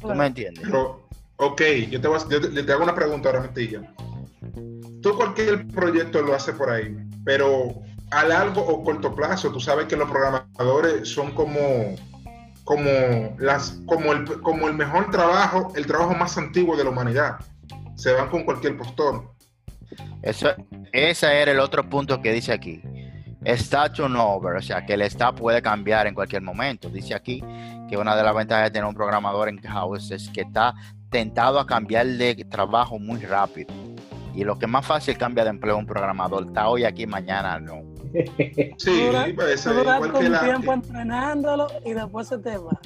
[0.00, 0.64] ¿Tú me entiendes?
[0.64, 3.82] Pero, ok, yo te, voy a- yo te- te hago una pregunta ahora, Metilla.
[5.00, 7.74] Tú cualquier proyecto lo haces por ahí, pero
[8.10, 11.94] a largo o corto plazo, tú sabes que los programadores son como,
[12.64, 12.90] como,
[13.38, 17.36] las, como, el, como el mejor trabajo, el trabajo más antiguo de la humanidad.
[17.94, 19.30] Se van con cualquier postor.
[20.22, 20.48] Eso,
[20.92, 22.82] ese era el otro punto que dice aquí.
[23.44, 26.90] Está turnover, o sea, que el staff puede cambiar en cualquier momento.
[26.90, 27.42] Dice aquí
[27.88, 30.74] que una de las ventajas de tener un programador en house es que está
[31.10, 33.72] tentado a cambiar de trabajo muy rápido.
[34.34, 37.80] Y lo que más fácil cambia de empleo un programador, está hoy aquí, mañana no.
[38.76, 42.38] Sí, Dura- pues, Tú es duras igual que un la- tiempo entrenándolo y después se
[42.38, 42.78] te va.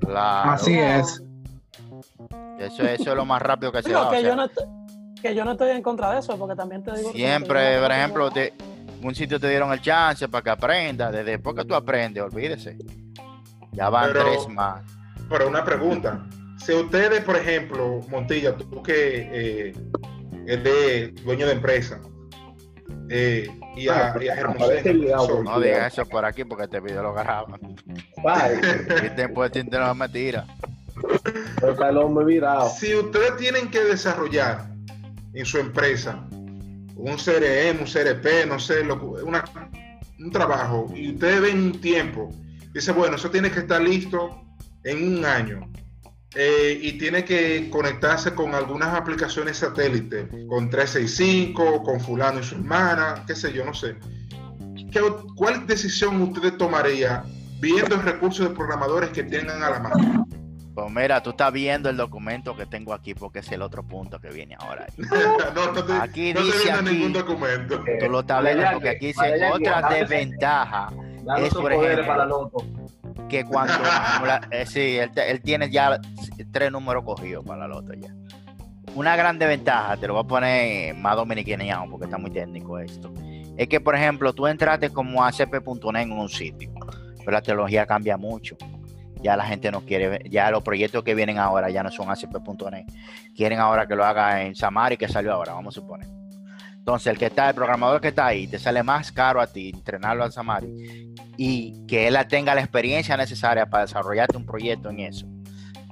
[0.00, 1.22] Claro, Así es.
[2.58, 4.08] Eso, eso es lo más rápido que se Digo, da.
[4.08, 4.64] o que, sea, yo no estoy,
[5.22, 7.10] que yo no estoy en contra de eso, porque también te digo.
[7.12, 8.52] te Siempre, por ejemplo, de-
[8.96, 11.10] algún sitio te dieron el chance para que aprenda.
[11.10, 12.76] Desde después que tú aprendes, olvídese.
[13.72, 14.82] Ya van Pero- tres más.
[15.28, 16.26] Pero una pregunta.
[16.58, 19.72] Si ustedes, por ejemplo, Montilla, tú que eh,
[20.46, 22.00] eres dueño de empresa,
[23.08, 24.42] eh, y a, y a
[25.42, 27.60] No digas eso por aquí porque este video lo graban.
[28.24, 28.60] Ay,
[29.06, 30.44] Y después te no me tira.
[31.58, 32.68] pero está el hombre virado.
[32.70, 34.66] si ustedes tienen que desarrollar
[35.34, 36.26] en su empresa
[36.94, 39.44] un CRM, un CRP, no sé, lo una-
[40.18, 42.28] un trabajo, y ustedes ven un tiempo,
[42.72, 44.42] dice, bueno, eso tiene que estar listo
[44.84, 45.68] en un año.
[46.34, 52.54] eh, y tiene que conectarse con algunas aplicaciones satélite, con 365, con fulano y su
[52.54, 53.96] hermana, qué sé yo, no sé.
[54.90, 55.02] ¿Qué-
[55.36, 57.24] ¿Cuál decisión ustedes tomarían
[57.60, 60.26] viendo el recurso de programadores que tengan a la mano?
[60.74, 64.18] Pues mira, tú estás viendo el documento que tengo aquí porque es el otro punto
[64.18, 64.86] que viene ahora.
[65.54, 67.84] no, no te, Aquí no te dice viene aquí- ningún documento.
[68.00, 70.88] Tú lo estás viendo porque aquí dice otra desventaja
[71.24, 72.26] Dale es, por ejemplo, para
[73.28, 76.00] que cuando la- eh, sí, él, te- él tiene ya
[76.50, 78.12] tres números cogidos para la loto ya.
[78.94, 83.12] Una gran desventaja, te lo voy a poner más dominicaneado porque está muy técnico esto.
[83.56, 86.70] Es que, por ejemplo, tú entraste como ACP.net en un sitio,
[87.18, 88.56] pero la tecnología cambia mucho.
[89.22, 92.86] Ya la gente no quiere, ya los proyectos que vienen ahora ya no son ACP.net.
[93.36, 96.08] Quieren ahora que lo haga en Samari que salió ahora, vamos a suponer.
[96.82, 99.70] Entonces, el que está, el programador que está ahí, te sale más caro a ti
[99.72, 104.98] entrenarlo al Samari y que él tenga la experiencia necesaria para desarrollarte un proyecto en
[104.98, 105.28] eso.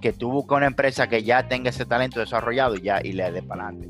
[0.02, 3.30] Que tú busques una empresa que ya tenga ese talento desarrollado y ya y le
[3.30, 3.88] dé para adelante.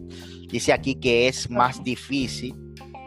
[0.50, 2.54] Dice aquí que es más difícil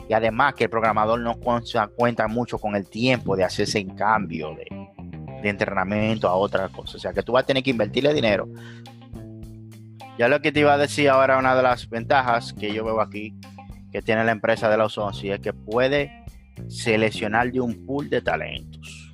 [0.09, 3.95] y además que el programador no cuenta, cuenta mucho con el tiempo de hacerse en
[3.95, 4.65] cambio de,
[5.43, 6.97] de entrenamiento a otra cosa.
[6.97, 8.47] O sea que tú vas a tener que invertirle dinero.
[10.17, 13.01] Ya lo que te iba a decir ahora, una de las ventajas que yo veo
[13.01, 13.35] aquí
[13.91, 16.23] que tiene la empresa de los 11 es que puede
[16.67, 19.11] seleccionar de un pool de talentos.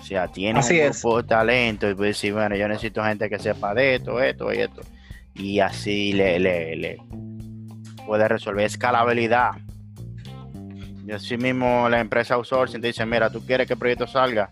[0.00, 1.00] O sea, tiene Así un es.
[1.00, 4.52] grupo de talentos y puede decir, bueno, yo necesito gente que sepa de esto, esto
[4.52, 4.82] y esto.
[5.34, 6.98] Y así le, le, le
[8.06, 9.50] puede resolver escalabilidad.
[11.06, 14.50] Y así mismo la empresa outsourcing te dice, mira, tú quieres que el proyecto salga,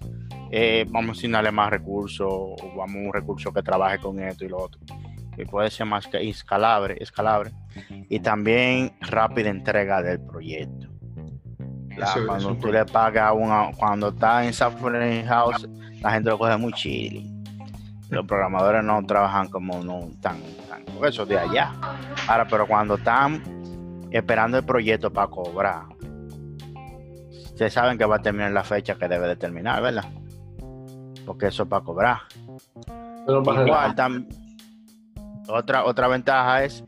[0.51, 4.45] Eh, vamos a asignarle más recursos, o vamos a un recurso que trabaje con esto
[4.45, 4.81] y lo otro.
[5.37, 7.53] Y puede ser más que escalable, escalable.
[8.09, 10.89] Y también rápida entrega del proyecto.
[11.97, 15.69] La- Eso- cuando eso tú le pagas una, cuando está en software in-house,
[16.01, 17.25] la gente lo coge muy chile.
[18.11, 21.73] Los programadores no trabajan como no tan, tan eso de allá.
[22.29, 23.41] Ahora, pero cuando están
[24.11, 25.85] esperando el proyecto para cobrar,
[27.45, 30.05] ustedes saben que va a terminar la fecha que debe de terminar, ¿verdad?
[31.27, 32.19] Porque eso es para cobrar.
[33.27, 34.27] Pero para Igual, tam-
[35.49, 36.85] otra, otra ventaja es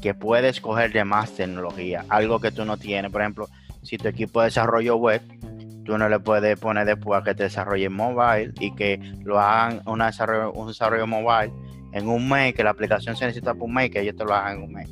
[0.00, 3.10] que puedes coger de más tecnología, algo que tú no tienes.
[3.10, 3.48] Por ejemplo,
[3.82, 5.22] si tu equipo de desarrollo web,
[5.84, 9.82] tú no le puedes poner después a que te desarrolle mobile y que lo hagan
[9.86, 11.52] una desarrollo, un desarrollo mobile
[11.92, 14.34] en un mes, que la aplicación se necesita por un mes, que ellos te lo
[14.34, 14.90] hagan en un mes.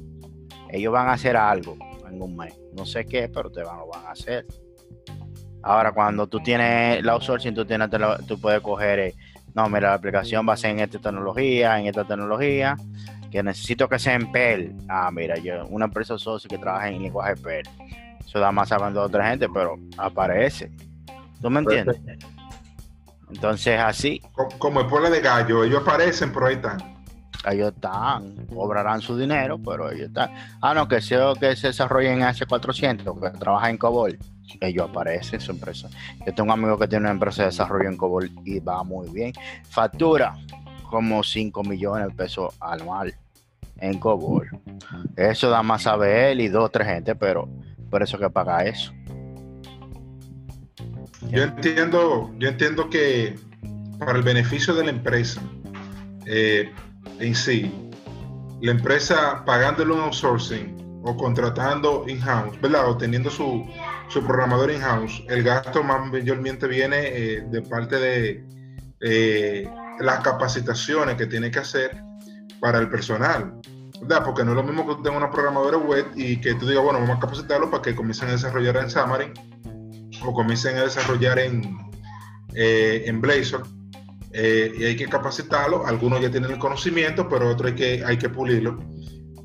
[0.71, 1.77] Ellos van a hacer algo
[2.09, 2.59] en un mes.
[2.75, 4.47] No sé qué, pero te van, lo van a hacer.
[5.63, 7.89] Ahora, cuando tú tienes la outsourcing, tú, tienes,
[8.27, 9.15] tú puedes coger, eh,
[9.55, 12.77] no, mira, la aplicación va a ser en esta tecnología, en esta tecnología,
[13.31, 14.75] que necesito que sea en Perl.
[14.89, 17.69] Ah, mira, yo, una empresa socio que trabaja en lenguaje Perl.
[18.27, 20.71] Eso da más sabiendo a otra gente, pero aparece.
[21.41, 21.97] ¿Tú me entiendes?
[23.31, 26.79] Entonces, así, Co- Como el pueblo de gallo, ellos aparecen, pero ahí están.
[27.51, 30.31] ellos están, cobrarán su dinero, pero ellos están.
[30.61, 34.19] Ah, no, que sea que se desarrolle en H400, que trabaja en COBOL,
[34.61, 35.89] ellos aparecen en su empresa.
[36.27, 39.09] Yo tengo un amigo que tiene una empresa de desarrollo en COBOL y va muy
[39.11, 39.33] bien.
[39.69, 40.35] Factura
[40.89, 43.15] como 5 millones de pesos anual
[43.79, 44.49] en COBOL.
[45.17, 47.49] Eso da más a ver y dos tres gente, pero
[47.91, 48.93] por eso que paga eso.
[51.31, 53.37] Yo entiendo, yo entiendo que
[53.99, 55.41] para el beneficio de la empresa
[56.27, 56.73] eh,
[57.19, 57.73] en sí,
[58.61, 62.89] la empresa pagándole un outsourcing o contratando in-house, ¿verdad?
[62.89, 63.67] O teniendo su,
[64.13, 68.45] su programador in-house, el gasto más mayormente viene eh, de parte de
[69.01, 69.67] eh,
[70.01, 71.97] las capacitaciones que tiene que hacer
[72.61, 73.55] para el personal,
[74.03, 74.23] ¿verdad?
[74.23, 76.85] Porque no es lo mismo que tú tengas una programadora web y que tú digas,
[76.85, 79.33] bueno, vamos a capacitarlo para que comiencen a desarrollar en Xamarin
[80.23, 81.79] o comiencen a desarrollar en,
[82.55, 83.63] eh, en Blazor.
[84.35, 85.87] y hay que capacitarlo.
[85.87, 88.79] Algunos ya tienen el conocimiento, pero otros hay que, hay que pulirlo.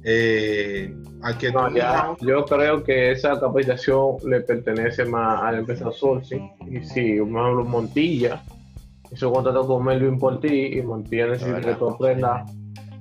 [0.10, 0.96] Eh,
[1.38, 6.50] que No, ya, yo creo que esa capacitación le pertenece más a la empresa Sourcing.
[6.72, 8.42] Y si, por ejemplo, Montilla
[9.12, 12.50] hizo contrato con Melvin por ti y Montilla necesita que tú aprendas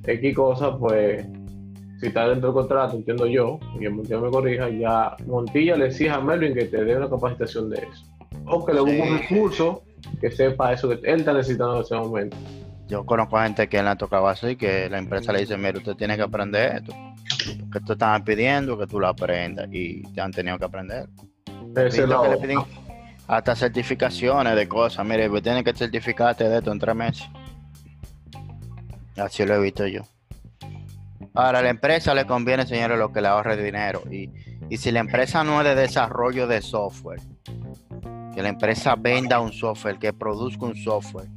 [0.04, 1.24] X cosas, pues
[2.00, 6.10] si está dentro del contrato, entiendo yo, y Montilla me corrija, ya Montilla le exige
[6.10, 8.04] a Melvin que te dé una capacitación de eso.
[8.46, 9.84] O que le busque un recurso
[10.20, 12.36] que sepa eso que él está necesitando en ese momento.
[12.88, 15.78] Yo conozco a gente que le ha tocado así, que la empresa le dice, mira,
[15.78, 16.94] usted tiene que aprender esto.
[17.72, 21.08] Que te estaban pidiendo que tú lo aprendas y te han tenido que aprender.
[21.74, 22.22] Lado.
[22.22, 22.58] que le piden
[23.26, 25.04] hasta certificaciones de cosas.
[25.04, 27.28] Mire, pues tienes que certificarte de esto en tres meses.
[29.16, 30.02] Así lo he visto yo.
[31.34, 34.02] Ahora, a la empresa le conviene, señores, lo que le ahorre dinero.
[34.10, 34.30] Y,
[34.70, 37.20] y si la empresa no es de desarrollo de software,
[38.34, 41.28] que la empresa venda un software, que produzca un software,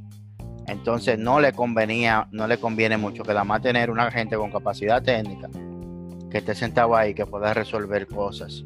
[0.70, 5.02] entonces no le convenía, no le conviene mucho que más tener una gente con capacidad
[5.02, 5.48] técnica
[6.30, 8.64] que esté sentado ahí, que pueda resolver cosas.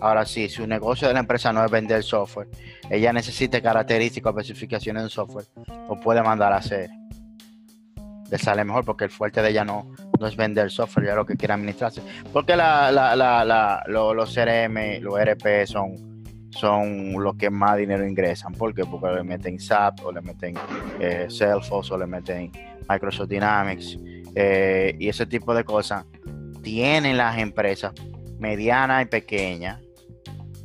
[0.00, 2.48] Ahora sí, si un negocio de la empresa no es vender software,
[2.90, 5.46] ella necesita características especificaciones de software,
[5.88, 6.90] o puede mandar a hacer.
[8.30, 9.92] Le sale mejor porque el fuerte de ella no,
[10.26, 12.00] es vender software, ya lo que quiere administrarse.
[12.32, 16.11] Porque la, la, la, la- lo- los CRM, los ERP son,
[16.52, 18.52] son los que más dinero ingresan.
[18.52, 18.84] ¿Por qué?
[18.84, 20.54] Porque le meten SAP, o le meten
[21.00, 22.52] eh, Salesforce, o le meten
[22.88, 23.98] Microsoft Dynamics,
[24.34, 26.04] eh, y ese tipo de cosas.
[26.62, 27.92] Tienen las empresas
[28.38, 29.80] medianas y pequeñas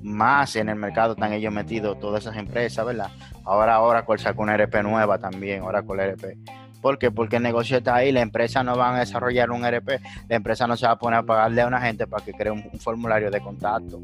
[0.02, 3.12] más en el mercado están ellos metidos todas esas empresas, ¿verdad?
[3.44, 6.38] Ahora Oracle sacó una RP nueva también, Oracle RP.
[6.82, 7.12] ¿Por qué?
[7.12, 10.68] Porque el negocio está ahí, la empresa no va a desarrollar un RP, la empresa
[10.68, 13.32] no se va a poner a pagarle a una gente para que cree un formulario
[13.32, 14.00] de contacto,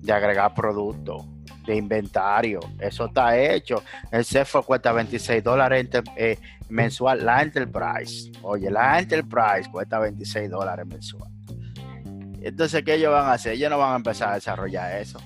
[0.00, 1.26] de agregar productos,
[1.66, 3.82] de inventario, eso está hecho.
[4.10, 10.86] El CFO cuesta 26 dólares eh, mensual, la Enterprise, oye, la Enterprise cuesta 26 dólares
[10.86, 11.30] mensual.
[12.42, 13.52] Entonces, ¿qué ellos van a hacer?
[13.52, 15.18] Ellos no van a empezar a desarrollar eso.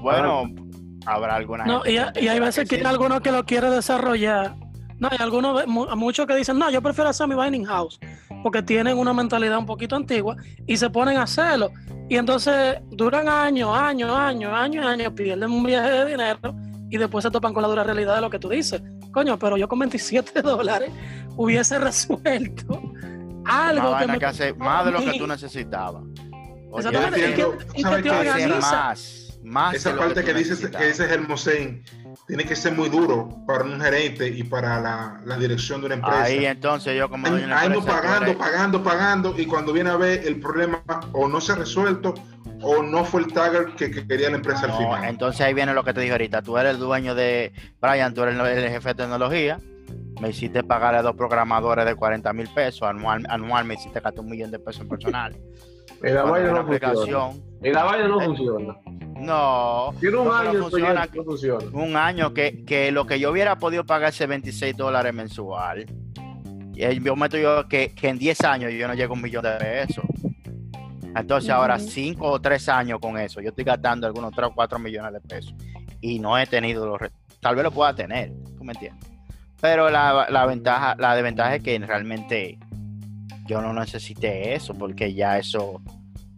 [0.00, 0.44] Bueno,
[1.06, 4.54] habrá alguna No, gente y, hay veces que hay algunos que lo quiere desarrollar.
[4.98, 7.98] No, hay algunos, mu- muchos que dicen, no, yo prefiero hacer mi vaina in-house,
[8.44, 11.70] porque tienen una mentalidad un poquito antigua y se ponen a hacerlo.
[12.10, 16.54] Y entonces duran años, años, años, años, años, pierden un viaje de dinero
[16.90, 18.82] y después se topan con la dura realidad de lo que tú dices.
[19.12, 20.90] Coño, pero yo con 27 dólares
[21.36, 22.82] hubiese resuelto
[23.46, 26.02] algo Una que me que hace costó más de lo que tú necesitabas.
[26.70, 28.60] Oye, Exactamente, y que, y que ¿sabes te organiza.
[28.60, 30.88] más, más Esa parte tú que, dices que necesitabas.
[30.88, 31.84] ese es el Mosén
[32.26, 35.94] tiene que ser muy duro para un gerente y para la, la dirección de una
[35.96, 36.22] empresa.
[36.22, 39.96] Ahí entonces yo como dueño de una empresa, pagando, pagando, pagando, y cuando viene a
[39.96, 42.14] ver el problema o no se ha resuelto
[42.62, 45.04] o no fue el target que, que quería la empresa al final.
[45.04, 46.40] entonces ahí viene lo que te dije ahorita.
[46.40, 49.60] Tú eres el dueño de Brian, tú eres el, jefe de tecnología.
[50.20, 52.82] Me hiciste pagar a dos programadores de 40 mil pesos.
[52.88, 55.36] Anual, anual me hiciste gastar un millón de pesos en personal.
[56.02, 56.90] Y la vaina no funciona.
[56.90, 57.42] aplicación.
[57.62, 58.74] Y la vaina no Eh, funciona.
[59.24, 59.94] No.
[60.00, 60.92] Tiene un año no el funciona.
[60.94, 61.64] proyecto, no funciona.
[61.72, 65.86] Un año que, que lo que yo hubiera podido pagar ese 26 dólares mensual.
[66.74, 69.42] y Yo meto yo que, que en 10 años yo no llego a un millón
[69.44, 70.04] de pesos.
[71.16, 71.84] Entonces ahora Ujú.
[71.88, 75.20] 5 o 3 años con eso, yo estoy gastando algunos 3 o 4 millones de
[75.20, 75.54] pesos.
[76.00, 76.98] Y no he tenido los...
[77.40, 79.08] Tal vez lo pueda tener, ¿tú me entiendes?
[79.60, 82.58] Pero la, la ventaja, la desventaja es que realmente
[83.46, 85.80] yo no necesité eso, porque ya eso,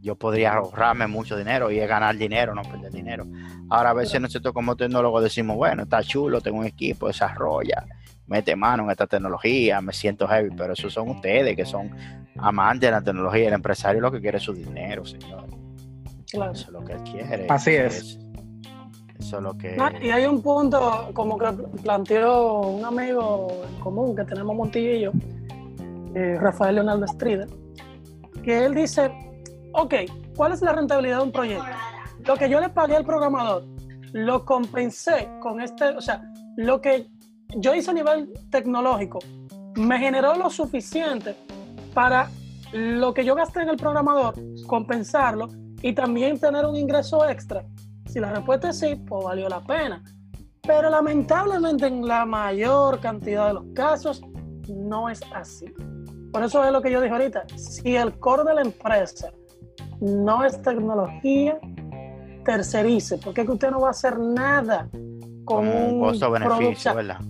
[0.07, 3.27] yo podría ahorrarme mucho dinero y es ganar dinero, no perder dinero.
[3.69, 7.85] Ahora a veces nosotros como tecnólogos decimos, bueno, está chulo, tengo un equipo, desarrolla,
[8.29, 11.91] mete mano en esta tecnología, me siento heavy, pero esos son ustedes que son
[12.39, 15.45] amantes de la tecnología, el empresario lo que quiere es su dinero, señor.
[16.31, 16.53] Claro.
[16.53, 17.47] Eso es lo que él quiere.
[17.49, 18.19] Así eso es.
[19.19, 19.77] Eso es lo que...
[19.81, 21.47] Ah, y hay un punto como que
[21.83, 25.13] planteó un amigo en común que tenemos Montillo y yo,
[26.15, 27.47] eh, Rafael Leonardo Estrida,
[28.45, 29.11] que él dice,
[29.77, 29.95] ok,
[30.35, 31.65] ¿cuál es la rentabilidad de un proyecto?
[32.27, 33.65] Lo que yo le pagué al programador,
[34.13, 36.23] lo compensé con este, o sea,
[36.57, 37.09] lo que
[37.57, 39.19] yo hice a nivel tecnológico,
[39.77, 41.37] me generó lo suficiente
[41.93, 42.31] para
[42.73, 44.35] lo que yo gasté en el programador,
[44.67, 45.49] compensarlo
[45.83, 47.65] y también tener un ingreso extra.
[48.07, 50.03] Si la respuesta es sí, pues valió la pena.
[50.63, 54.23] Pero lamentablemente en la mayor cantidad de los casos
[54.69, 55.67] no es así.
[56.33, 57.45] Por eso es lo que yo dije ahorita.
[57.57, 59.31] Si el core de la empresa
[60.01, 61.59] no es tecnología,
[62.45, 64.89] tercerice, porque es que usted no va a hacer nada
[65.45, 67.21] con como un costo-beneficio, ¿verdad?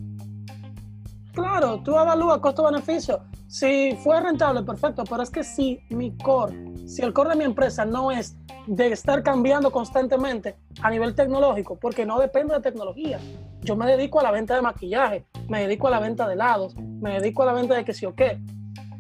[1.33, 3.21] Claro, tú evalúas costo-beneficio.
[3.47, 6.55] Si fue rentable, perfecto, pero es que si mi core,
[6.87, 8.37] si el core de mi empresa no es
[8.67, 13.21] de estar cambiando constantemente a nivel tecnológico, porque no depende de tecnología.
[13.63, 16.75] Yo me dedico a la venta de maquillaje, me dedico a la venta de helados,
[16.77, 18.41] me dedico a la venta de que sí o qué.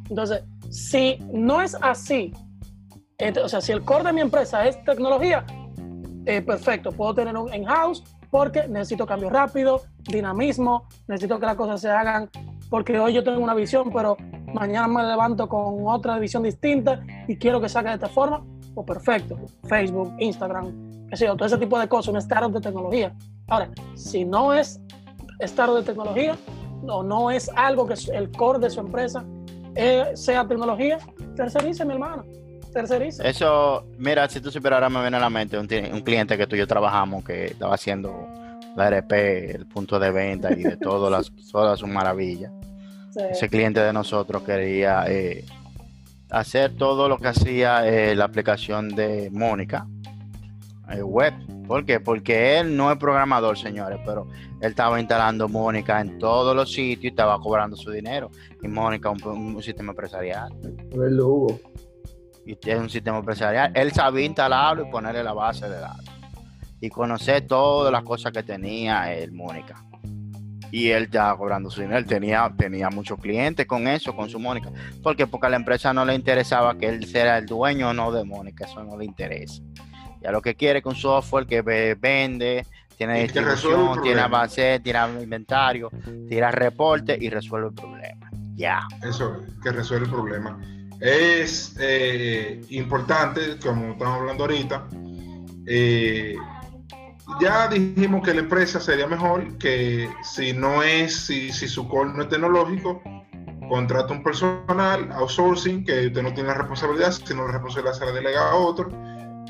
[0.08, 2.32] Entonces, si no es así,
[3.42, 5.44] o sea, si el core de mi empresa es tecnología,
[6.26, 11.80] eh, perfecto, puedo tener un in-house porque necesito cambio rápido, dinamismo, necesito que las cosas
[11.80, 12.28] se hagan
[12.68, 14.16] porque hoy yo tengo una visión, pero
[14.52, 18.44] mañana me levanto con otra división distinta y quiero que saque de esta forma,
[18.74, 19.38] pues perfecto.
[19.64, 23.14] Facebook, Instagram, qué todo ese tipo de cosas, un startup de tecnología.
[23.46, 24.80] Ahora, si no es
[25.40, 26.36] startup de tecnología,
[26.88, 29.24] o no es algo que el core de su empresa
[29.74, 30.98] eh, sea tecnología,
[31.34, 32.24] tercerice, mi hermano.
[32.76, 33.26] Tercerice.
[33.26, 36.46] Eso, mira, si tú supieras, ahora me viene a la mente un, un cliente que
[36.46, 38.28] tú y yo trabajamos que estaba haciendo
[38.76, 42.52] la RP, el punto de venta y de todas las, todas sus maravillas.
[43.30, 45.46] Ese cliente de nosotros quería eh,
[46.28, 49.86] hacer todo lo que hacía eh, la aplicación de Mónica,
[50.90, 51.32] eh, web.
[51.66, 51.98] ¿Por qué?
[51.98, 54.28] Porque él no es programador, señores, pero
[54.60, 58.30] él estaba instalando Mónica en todos los sitios y estaba cobrando su dinero.
[58.62, 60.52] Y Mónica un, un sistema empresarial.
[60.92, 61.58] Hugo.
[62.46, 63.72] Y es un sistema empresarial.
[63.74, 66.04] Él sabía instalarlo y ponerle la base de datos.
[66.80, 69.82] Y conocer todas las cosas que tenía el Mónica.
[70.70, 71.98] Y él estaba cobrando su dinero.
[71.98, 74.70] Él tenía, tenía muchos clientes con eso, con su Mónica.
[75.02, 75.26] ¿Por qué?
[75.26, 78.24] Porque a la empresa no le interesaba que él sea el dueño o no de
[78.24, 78.64] Mónica.
[78.64, 79.62] Eso no le interesa.
[80.22, 82.64] Ya lo que quiere con software que vende,
[82.96, 85.90] tiene distribución, tiene avance, tiene inventario,
[86.28, 88.30] tira reporte y resuelve el problema.
[88.54, 88.86] Ya.
[89.02, 90.58] Eso, que resuelve el problema.
[91.00, 94.88] Es eh, importante, como estamos hablando ahorita,
[95.66, 96.36] eh,
[97.40, 102.10] ya dijimos que la empresa sería mejor que si no es, si, si su core
[102.14, 103.02] no es tecnológico,
[103.68, 108.12] contrata un personal, outsourcing, que usted no tiene la responsabilidad, sino la responsabilidad se la
[108.12, 108.88] delega a otro.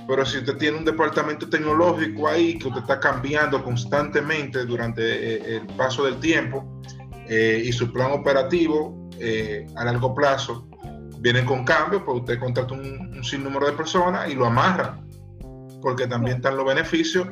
[0.08, 5.56] Pero si usted tiene un departamento tecnológico ahí que usted está cambiando constantemente durante eh,
[5.56, 6.80] el paso del tiempo
[7.28, 9.06] eh, y su plan operativo
[9.76, 10.68] a largo plazo
[11.32, 14.96] viene con cambios, pues usted contrata un, un sinnúmero de personas y lo amarra
[15.82, 17.28] porque también están los beneficios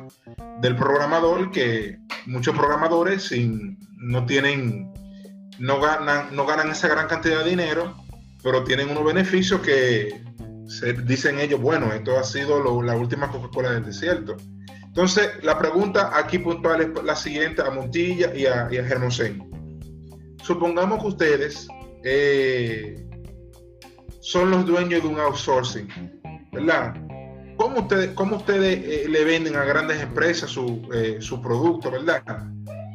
[0.61, 4.93] del programador que muchos programadores sin, no tienen,
[5.59, 7.95] no ganan, no ganan esa gran cantidad de dinero,
[8.43, 10.21] pero tienen unos beneficios que
[11.05, 14.37] dicen ellos, bueno, esto ha sido la última Coca-Cola del desierto.
[14.85, 19.41] Entonces, la pregunta aquí puntual es la siguiente a Montilla y a, y.
[20.43, 21.67] Supongamos que ustedes
[22.03, 23.04] eh,
[24.25, 25.87] son los dueños de un outsourcing,
[26.51, 26.95] ¿verdad?
[27.57, 32.23] ¿Cómo ustedes, cómo ustedes eh, le venden a grandes empresas su, eh, su, producto, verdad?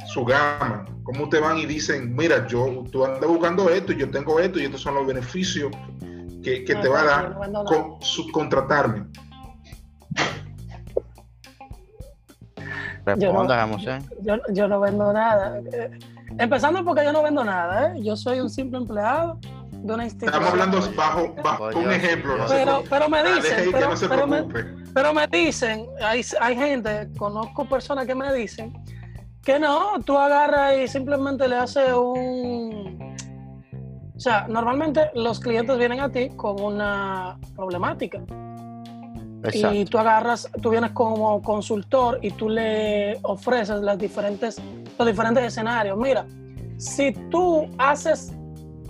[0.08, 0.86] Su gama.
[1.04, 4.58] ¿Cómo ustedes van y dicen, mira, yo, tú andas buscando esto y yo tengo esto
[4.58, 5.70] y estos son los beneficios
[6.42, 9.06] que, que te va a dar con, subcontratarme?
[13.06, 15.60] Responda, yo no, yo, yo, no vendo nada.
[15.72, 15.90] Eh,
[16.38, 18.02] empezando porque yo no vendo nada, ¿eh?
[18.02, 19.38] Yo soy un simple empleado
[19.82, 20.42] de una institución.
[20.42, 22.38] Estamos hablando bajo, bajo un ejemplo.
[22.38, 24.42] No pero, pero me dicen, pero, no pero, me,
[24.94, 28.72] pero, me, dicen, hay, hay gente, conozco personas que me dicen
[29.42, 33.16] que no, tú agarras y simplemente le haces un...
[34.14, 38.20] O sea, normalmente los clientes vienen a ti con una problemática.
[39.42, 39.74] Exacto.
[39.74, 44.60] Y tú agarras, tú vienes como consultor y tú le ofreces las diferentes,
[44.98, 45.96] los diferentes escenarios.
[45.96, 46.26] Mira,
[46.76, 48.34] si tú haces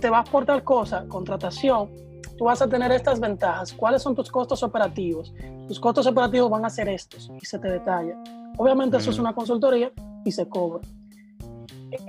[0.01, 1.89] te vas por tal cosa, contratación,
[2.37, 3.71] tú vas a tener estas ventajas.
[3.71, 5.33] ¿Cuáles son tus costos operativos?
[5.67, 8.15] Tus costos operativos van a ser estos y se te detalla.
[8.57, 9.91] Obviamente eso es una consultoría
[10.25, 10.81] y se cobra.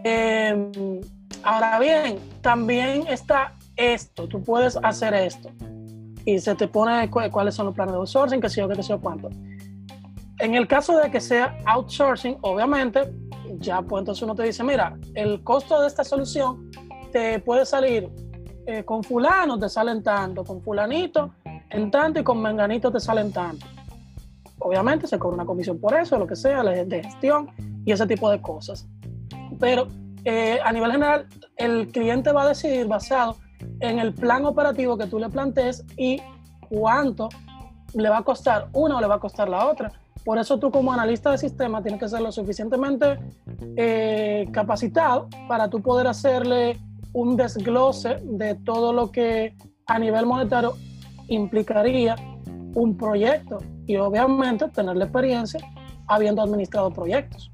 [0.05, 1.01] Em,
[1.43, 5.51] ahora bien, también está esto, tú puedes hacer esto
[6.24, 8.88] y se te pone cuáles son los planes de outsourcing, qué sé yo, qué sé
[8.88, 9.28] yo cuánto.
[10.38, 13.12] En el caso de que sea outsourcing, obviamente,
[13.59, 16.70] ya pues entonces uno te dice, mira, el costo de esta solución
[17.13, 18.11] te puede salir
[18.67, 21.33] eh, con fulano te salen tanto, con fulanito
[21.71, 23.67] en tanto y con menganito te salen tanto.
[24.59, 27.51] Obviamente se cobra una comisión por eso, lo que sea, de gestión
[27.85, 28.87] y ese tipo de cosas.
[29.59, 29.89] Pero
[30.25, 33.37] eh, a nivel general, el cliente va a decidir basado
[33.81, 36.21] en el plan operativo que tú le plantees y
[36.69, 37.29] cuánto
[37.95, 39.91] le va a costar una o le va a costar la otra.
[40.25, 43.19] Por eso tú como analista de sistema tienes que ser lo suficientemente
[43.77, 46.79] eh, capacitado para tú poder hacerle
[47.13, 49.55] un desglose de todo lo que
[49.87, 50.75] a nivel monetario
[51.29, 52.17] implicaría
[52.75, 55.61] un proyecto y obviamente tener la experiencia
[56.07, 57.51] habiendo administrado proyectos.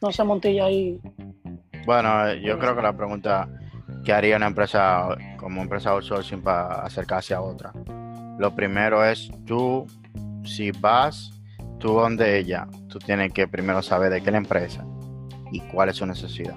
[0.00, 1.00] No se Montilla ahí.
[1.86, 3.48] Bueno, yo creo que la pregunta
[4.04, 7.72] que haría una empresa como empresa outsourcing para acercarse a otra.
[8.38, 9.86] Lo primero es tú,
[10.44, 11.32] si vas
[11.78, 14.84] tú donde ella, tú tienes que primero saber de qué es la empresa
[15.52, 16.56] y cuál es su necesidad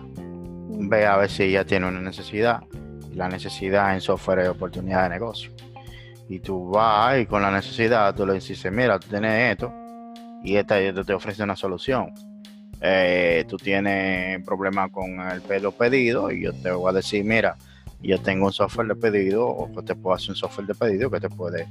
[0.80, 2.64] ve a ver si ella tiene una necesidad.
[3.12, 5.52] Y la necesidad en software es oportunidad de negocio.
[6.30, 9.74] Y tú vas y con la necesidad tú le dices, mira, tú tienes esto
[10.44, 12.12] y esta, te ofrece una solución.
[12.82, 17.56] Eh, tú tienes problemas con el pelo pedido y yo te voy a decir, mira,
[18.02, 21.20] yo tengo un software de pedido o te puedo hacer un software de pedido que
[21.20, 21.68] te puede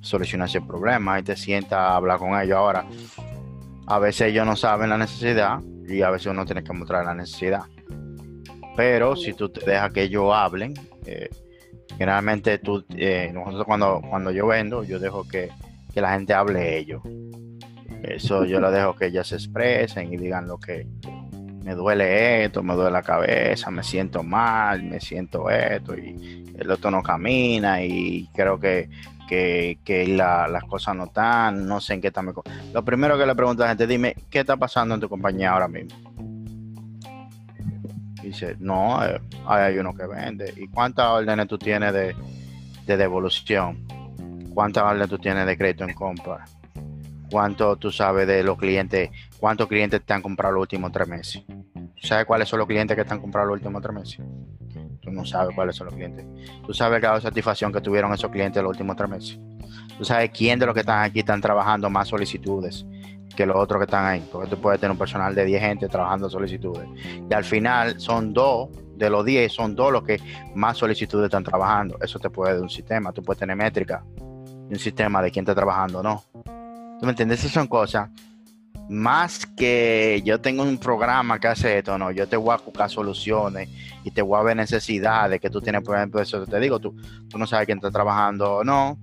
[0.00, 2.56] solucionar ese problema y te sienta a hablar con ellos.
[2.56, 2.84] Ahora,
[3.86, 7.14] a veces ellos no saben la necesidad y a veces uno tiene que mostrar la
[7.14, 7.62] necesidad.
[8.80, 10.72] Pero si tú te dejas que ellos hablen,
[11.04, 11.28] eh,
[11.98, 15.50] generalmente tú, eh, nosotros cuando, cuando yo vendo, yo dejo que,
[15.92, 17.02] que la gente hable ellos.
[18.02, 20.86] Eso yo lo dejo que ellos se expresen y digan lo que
[21.62, 26.70] me duele esto, me duele la cabeza, me siento mal, me siento esto y el
[26.70, 28.88] otro no camina y creo que,
[29.28, 32.44] que, las cosas no están, no sé en qué está mejor.
[32.72, 35.52] Lo primero que le pregunto a la gente, dime, ¿qué está pasando en tu compañía
[35.52, 36.09] ahora mismo?
[38.22, 40.52] Dice, no, eh, hay uno que vende.
[40.56, 42.14] ¿Y cuántas órdenes tú tienes de,
[42.86, 43.86] de devolución?
[44.52, 46.44] ¿Cuántas órdenes tú tienes de crédito en compra?
[47.30, 49.10] ¿Cuánto tú sabes de los clientes?
[49.38, 51.42] ¿Cuántos clientes te han comprado los últimos tres meses?
[52.02, 54.20] ¿Sabes cuáles son los clientes que te han comprado los últimos tres meses?
[55.00, 56.26] Tú no sabes cuáles son los clientes.
[56.66, 59.38] Tú sabes el grado de satisfacción que tuvieron esos clientes los últimos tres meses.
[59.96, 62.84] Tú sabes quién de los que están aquí están trabajando más solicitudes
[63.36, 64.22] que los otros que están ahí.
[64.30, 66.88] Porque tú puedes tener un personal de 10 gente trabajando solicitudes.
[67.28, 70.20] Y al final son dos, de los 10 son dos los que
[70.54, 71.96] más solicitudes están trabajando.
[72.02, 73.12] Eso te puede dar un sistema.
[73.12, 74.04] Tú puedes tener métrica
[74.70, 76.24] un sistema de quién está trabajando no.
[76.44, 77.40] ¿Tú me entiendes?
[77.40, 78.08] Esas son cosas.
[78.88, 82.90] Más que yo tengo un programa que hace esto, no, yo te voy a buscar
[82.90, 83.68] soluciones
[84.02, 86.96] y te voy a ver necesidades que tú tienes, por ejemplo, eso te digo, tú,
[87.28, 88.98] tú no sabes quién está trabajando o no,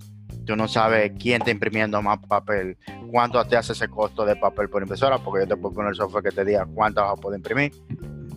[0.48, 2.78] tú no sabes quién está imprimiendo más papel,
[3.10, 5.94] cuánto te hace ese costo de papel por impresora, porque yo te puedo poner el
[5.94, 7.70] software que te diga cuánto vas a poder imprimir,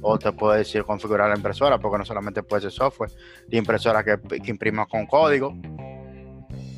[0.02, 3.10] o te puedo decir configurar la impresora, porque no solamente puede ser software,
[3.48, 5.56] la impresora que, que imprima con código,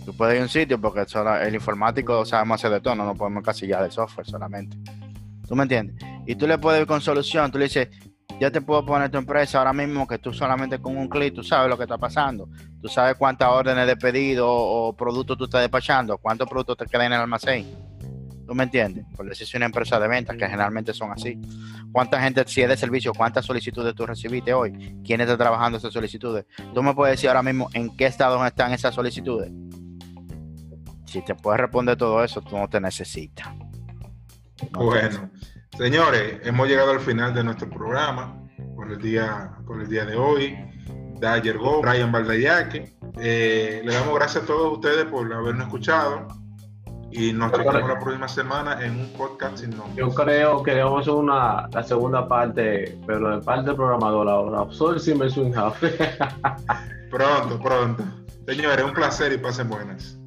[0.05, 1.05] Tú puedes ir a un sitio porque
[1.43, 4.75] el informático sabemos hacer de todo, no nos podemos casillar de software solamente.
[5.47, 5.95] ¿Tú me entiendes?
[6.25, 7.87] Y tú le puedes ir con solución, tú le dices,
[8.39, 11.43] ya te puedo poner tu empresa ahora mismo que tú solamente con un clic, tú
[11.43, 12.49] sabes lo que está pasando.
[12.81, 17.07] Tú sabes cuántas órdenes de pedido o, productos tú estás despachando, cuántos productos te quedan
[17.07, 17.65] en el almacén.
[18.45, 19.05] ¿Tú me entiendes?
[19.15, 21.39] Por decir si una empresa de ventas, que generalmente son así.
[21.91, 25.01] ¿Cuánta gente, si es de servicio, cuántas solicitudes tú recibiste hoy?
[25.05, 26.45] ¿Quién está trabajando esas solicitudes?
[26.73, 29.51] Tú me puedes decir ahora mismo en qué estado están esas solicitudes
[31.13, 33.47] si te puedes responder todo eso, tú no te necesitas.
[34.71, 35.29] bueno,
[35.77, 38.39] señores, hemos llegado al final de nuestro programa
[38.75, 40.57] por el día, por el día de hoy.
[41.19, 42.93] Dayer Go, Brian Valdayaque.
[43.19, 46.27] Eh, le damos gracias a todos ustedes por habernos escuchado
[47.15, 49.95] y nos vemos la próxima semana en un podcast sin nombre.
[49.95, 54.27] Yo creo que vamos a hacer una, la segunda parte, pero de parte del programador
[54.27, 54.73] ahora.
[54.73, 55.47] Sourcing versus
[57.11, 58.03] pronto, pronto.
[58.47, 60.17] Señores, un placer y pasen buenas.